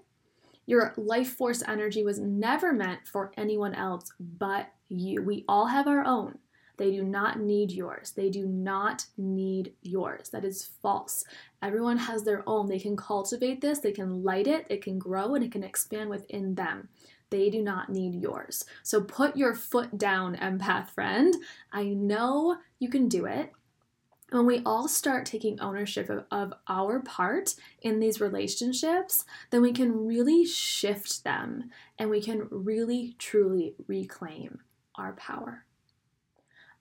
Your 0.64 0.94
life 0.96 1.35
force 1.35 1.62
energy 1.68 2.05
was 2.05 2.18
never 2.18 2.72
meant 2.72 3.07
for 3.07 3.33
anyone 3.37 3.75
else 3.75 4.11
but 4.18 4.70
you. 4.88 5.22
We 5.22 5.44
all 5.49 5.66
have 5.66 5.87
our 5.87 6.05
own. 6.05 6.38
They 6.77 6.90
do 6.90 7.03
not 7.03 7.40
need 7.40 7.72
yours. 7.72 8.12
They 8.12 8.29
do 8.29 8.46
not 8.46 9.07
need 9.16 9.72
yours. 9.83 10.29
That 10.31 10.44
is 10.44 10.68
false. 10.83 11.25
Everyone 11.62 11.96
has 11.96 12.22
their 12.22 12.42
own. 12.46 12.68
They 12.68 12.79
can 12.79 12.96
cultivate 12.96 13.61
this, 13.61 13.79
they 13.79 13.92
can 13.92 14.22
light 14.22 14.46
it, 14.46 14.66
it 14.68 14.83
can 14.83 14.99
grow, 14.99 15.35
and 15.35 15.44
it 15.44 15.53
can 15.53 15.64
expand 15.64 16.11
within 16.11 16.55
them. 16.55 16.88
They 17.31 17.51
do 17.51 17.62
not 17.62 17.90
need 17.90 18.14
yours. 18.14 18.64
So 18.83 19.01
put 19.01 19.37
your 19.37 19.55
foot 19.55 19.99
down, 19.99 20.37
empath 20.37 20.90
friend. 20.90 21.35
I 21.72 21.85
know 21.85 22.59
you 22.79 22.88
can 22.88 23.09
do 23.09 23.27
it. 23.27 23.53
When 24.31 24.46
we 24.46 24.61
all 24.66 24.88
start 24.88 25.25
taking 25.25 25.61
ownership 25.61 26.09
of, 26.11 26.25
of, 26.33 26.53
our 26.68 27.01
part 27.01 27.55
in 27.81 28.01
these 28.01 28.20
relationships, 28.20 29.25
then 29.51 29.62
we 29.62 29.72
can 29.72 30.07
really 30.07 30.44
shift 30.44 31.22
them 31.22 31.70
and 31.96 32.11
we 32.11 32.20
can 32.20 32.49
really, 32.51 33.14
truly 33.18 33.77
reclaim 33.87 34.61
our 34.99 35.13
power. 35.15 35.65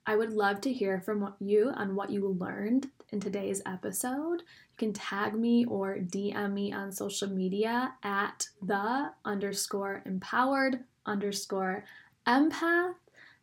I 0.08 0.16
would 0.16 0.34
love 0.34 0.62
to 0.62 0.74
hear 0.74 1.02
from 1.02 1.34
you 1.40 1.72
on 1.76 1.96
what 1.96 2.12
you 2.12 2.28
learned 2.28 2.90
in 3.10 3.20
today's 3.20 3.62
episode. 3.66 4.42
You 4.42 4.78
can 4.78 4.94
tag 4.94 5.34
me 5.34 5.66
or 5.66 5.98
DM 5.98 6.54
me 6.54 6.72
on 6.72 6.92
social 6.92 7.30
media 7.30 7.94
at 8.04 8.48
the 8.62 9.12
underscore 9.24 10.04
empowered 10.06 10.84
underscore 11.08 11.86
empath 12.28 12.94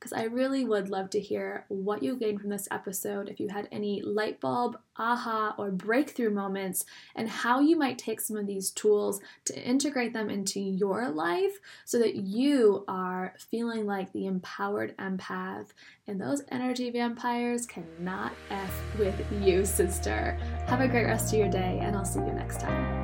because 0.02 0.12
I 0.12 0.24
really 0.24 0.64
would 0.64 0.90
love 0.90 1.10
to 1.10 1.20
hear 1.20 1.64
what 1.68 2.02
you 2.02 2.16
gained 2.16 2.40
from 2.40 2.50
this 2.50 2.66
episode, 2.72 3.28
if 3.28 3.38
you 3.38 3.48
had 3.48 3.68
any 3.70 4.02
light 4.02 4.40
bulb, 4.40 4.76
aha, 4.96 5.54
or 5.56 5.70
breakthrough 5.70 6.30
moments, 6.30 6.84
and 7.14 7.28
how 7.28 7.60
you 7.60 7.78
might 7.78 7.98
take 7.98 8.20
some 8.20 8.36
of 8.36 8.48
these 8.48 8.70
tools 8.70 9.20
to 9.44 9.56
integrate 9.62 10.12
them 10.12 10.28
into 10.28 10.58
your 10.58 11.08
life 11.08 11.60
so 11.84 12.00
that 12.00 12.16
you 12.16 12.84
are 12.88 13.34
feeling 13.38 13.86
like 13.86 14.12
the 14.12 14.26
empowered 14.26 14.96
empath 14.96 15.68
and 16.08 16.20
those 16.20 16.42
energy 16.48 16.90
vampires 16.90 17.64
cannot 17.64 18.32
F 18.50 18.82
with 18.98 19.14
you, 19.40 19.64
sister. 19.64 20.36
Have 20.66 20.80
a 20.80 20.88
great 20.88 21.04
rest 21.04 21.32
of 21.32 21.38
your 21.38 21.48
day, 21.48 21.78
and 21.80 21.94
I'll 21.94 22.04
see 22.04 22.18
you 22.18 22.32
next 22.32 22.58
time. 22.58 23.01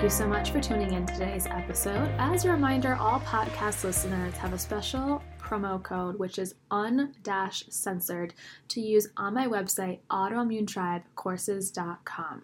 Thank 0.00 0.12
you 0.12 0.16
so 0.16 0.26
much 0.26 0.50
for 0.50 0.62
tuning 0.62 0.94
in 0.94 1.04
today's 1.04 1.44
episode. 1.44 2.10
As 2.16 2.46
a 2.46 2.50
reminder, 2.50 2.94
all 2.94 3.20
podcast 3.20 3.84
listeners 3.84 4.32
have 4.36 4.54
a 4.54 4.58
special 4.58 5.22
promo 5.38 5.82
code, 5.82 6.18
which 6.18 6.38
is 6.38 6.54
un-censored, 6.70 8.32
to 8.68 8.80
use 8.80 9.08
on 9.18 9.34
my 9.34 9.46
website, 9.46 9.98
autoimmunetribecourses.com. 10.10 12.42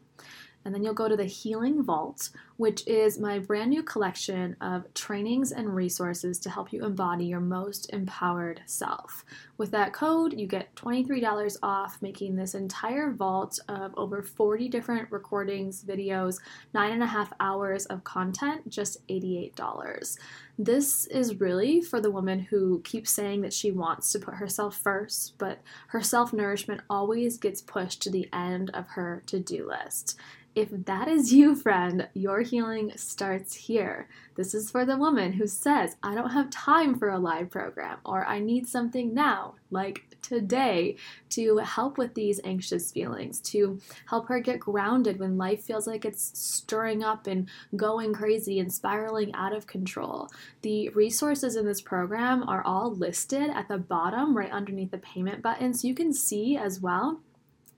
And 0.66 0.74
then 0.74 0.83
you'll 0.83 0.94
go 0.94 1.09
to 1.09 1.16
the 1.16 1.24
Healing 1.24 1.85
Vault, 1.85 2.31
which 2.57 2.85
is 2.88 3.20
my 3.20 3.38
brand 3.38 3.70
new 3.70 3.85
collection 3.85 4.57
of 4.61 4.92
trainings 4.94 5.52
and 5.52 5.72
resources 5.72 6.40
to 6.40 6.50
help 6.50 6.72
you 6.72 6.85
embody 6.85 7.26
your 7.26 7.38
most 7.38 7.88
empowered 7.92 8.61
self. 8.66 9.24
With 9.59 9.70
that 9.70 9.92
code, 9.92 10.33
you 10.37 10.48
get 10.48 10.74
$23 10.74 11.57
off, 11.62 12.02
making 12.02 12.35
this 12.35 12.57
entire 12.57 13.12
vault 13.12 13.61
of 13.68 13.94
over 13.96 14.22
40 14.22 14.68
different 14.68 15.12
recordings, 15.12 15.85
videos, 15.85 16.40
nine 16.74 16.90
and 16.90 17.02
a 17.02 17.07
half 17.07 17.33
hours 17.38 17.87
of 17.87 18.02
content, 18.02 18.68
just 18.68 19.07
$88. 19.07 20.18
This 20.59 21.07
is 21.07 21.38
really 21.38 21.81
for 21.81 22.00
the 22.00 22.11
woman 22.11 22.40
who 22.40 22.81
keeps 22.81 23.12
saying 23.12 23.42
that 23.42 23.52
she 23.52 23.70
wants 23.70 24.11
to 24.11 24.18
put 24.18 24.35
herself 24.35 24.76
first, 24.76 25.38
but 25.38 25.61
her 25.88 26.02
self 26.02 26.33
nourishment 26.33 26.81
always 26.90 27.38
gets 27.38 27.62
pushed 27.62 28.02
to 28.02 28.11
the 28.11 28.29
end 28.33 28.70
of 28.74 28.88
her 28.88 29.22
to 29.26 29.38
do 29.38 29.68
list. 29.68 30.18
If 30.57 30.71
that 30.87 31.07
is 31.07 31.35
you, 31.35 31.55
friend, 31.55 32.09
your 32.14 32.40
healing 32.40 32.90
starts 32.97 33.55
here. 33.55 34.09
This 34.37 34.55
is 34.55 34.71
for 34.71 34.87
the 34.87 34.97
woman 34.97 35.35
who 35.35 35.47
says, 35.47 35.97
I 36.03 36.14
don't 36.14 36.31
have 36.31 36.49
time 36.49 36.99
for 36.99 37.11
a 37.11 37.19
live 37.19 37.51
program, 37.51 37.99
or 38.07 38.25
I 38.25 38.38
need 38.38 38.66
something 38.66 39.12
now, 39.12 39.57
like 39.71 40.16
today, 40.23 40.97
to 41.29 41.59
help 41.59 41.99
with 41.99 42.14
these 42.14 42.40
anxious 42.42 42.90
feelings, 42.90 43.38
to 43.40 43.79
help 44.07 44.29
her 44.29 44.40
get 44.40 44.61
grounded 44.61 45.19
when 45.19 45.37
life 45.37 45.62
feels 45.62 45.87
like 45.87 46.07
it's 46.07 46.33
stirring 46.38 47.05
up 47.05 47.27
and 47.27 47.51
going 47.77 48.14
crazy 48.14 48.59
and 48.59 48.73
spiraling 48.73 49.35
out 49.35 49.55
of 49.55 49.66
control. 49.66 50.27
The 50.62 50.88
resources 50.88 51.57
in 51.57 51.66
this 51.66 51.83
program 51.83 52.49
are 52.49 52.64
all 52.64 52.95
listed 52.95 53.51
at 53.51 53.69
the 53.69 53.77
bottom, 53.77 54.35
right 54.35 54.51
underneath 54.51 54.90
the 54.90 54.97
payment 54.97 55.42
button, 55.42 55.75
so 55.75 55.87
you 55.87 55.95
can 55.95 56.14
see 56.14 56.57
as 56.57 56.81
well 56.81 57.21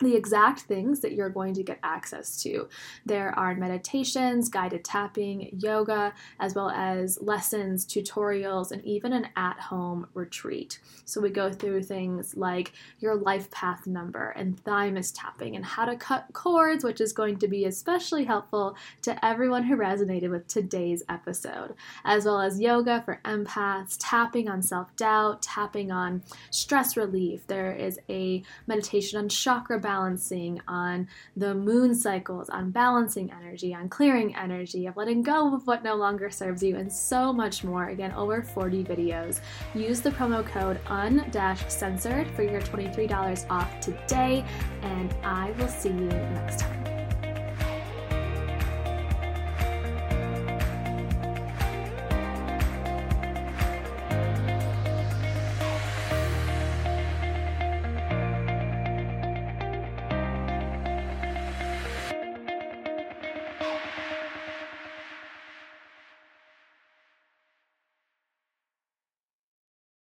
the 0.00 0.14
exact 0.14 0.61
things 0.61 1.00
that 1.00 1.12
you're 1.12 1.28
going 1.28 1.54
to 1.54 1.62
get 1.62 1.78
access 1.82 2.40
to. 2.42 2.68
There 3.04 3.37
are 3.38 3.54
meditations, 3.54 4.48
guided 4.48 4.84
tapping, 4.84 5.50
yoga, 5.58 6.12
as 6.40 6.54
well 6.54 6.70
as 6.70 7.20
lessons, 7.20 7.87
tutorials, 7.87 8.70
and 8.70 8.84
even 8.84 9.12
an 9.12 9.28
at 9.37 9.58
home 9.58 10.06
retreat. 10.14 10.80
So, 11.04 11.20
we 11.20 11.30
go 11.30 11.52
through 11.52 11.82
things 11.82 12.37
like 12.37 12.72
your 13.00 13.16
life 13.16 13.50
path 13.50 13.87
number 13.87 14.30
and 14.30 14.58
thymus 14.61 15.11
tapping 15.11 15.56
and 15.56 15.64
how 15.64 15.84
to 15.84 15.96
cut 15.96 16.26
cords, 16.32 16.84
which 16.84 17.00
is 17.00 17.12
going 17.12 17.38
to 17.38 17.48
be 17.48 17.64
especially 17.64 18.24
helpful 18.24 18.76
to 19.02 19.24
everyone 19.24 19.64
who 19.64 19.76
resonated 19.76 20.30
with 20.30 20.46
today's 20.46 21.02
episode, 21.08 21.74
as 22.04 22.24
well 22.24 22.40
as 22.40 22.61
yoga 22.61 23.02
for 23.04 23.20
empaths, 23.24 23.96
tapping 23.98 24.48
on 24.48 24.62
self 24.62 24.94
doubt, 24.96 25.42
tapping 25.42 25.90
on 25.90 26.22
stress 26.50 26.96
relief. 26.96 27.46
There 27.46 27.72
is 27.72 27.98
a 28.08 28.42
meditation 28.66 29.18
on 29.18 29.28
chakra 29.28 29.80
balancing, 29.88 30.61
on 30.68 31.09
the 31.35 31.55
moon 31.55 31.94
cycles, 31.94 32.51
on 32.51 32.70
balancing 32.70 33.33
energy, 33.33 33.74
on 33.74 33.88
clearing 33.88 34.37
energy, 34.37 34.87
of 34.87 34.98
letting 34.98 35.22
go 35.22 35.55
of 35.55 35.66
what 35.66 35.83
no 35.83 35.94
longer 35.94 36.29
serves 36.29 36.62
you, 36.62 36.77
and 36.77 36.92
so 36.92 37.33
much 37.33 37.64
more. 37.64 37.88
Again, 37.88 38.12
over 38.12 38.42
40 38.42 38.85
videos. 38.85 39.40
Use 39.74 40.03
the 40.03 40.11
promo 40.11 40.44
code 40.46 40.79
un-censored 40.88 42.29
for 42.37 42.42
your 42.42 42.61
$23 42.61 43.51
off 43.51 43.81
today, 43.81 44.44
and 44.83 45.14
I 45.24 45.53
will 45.53 45.68
see 45.68 45.88
you 45.88 46.09
next 46.09 46.61
time. 46.61 46.88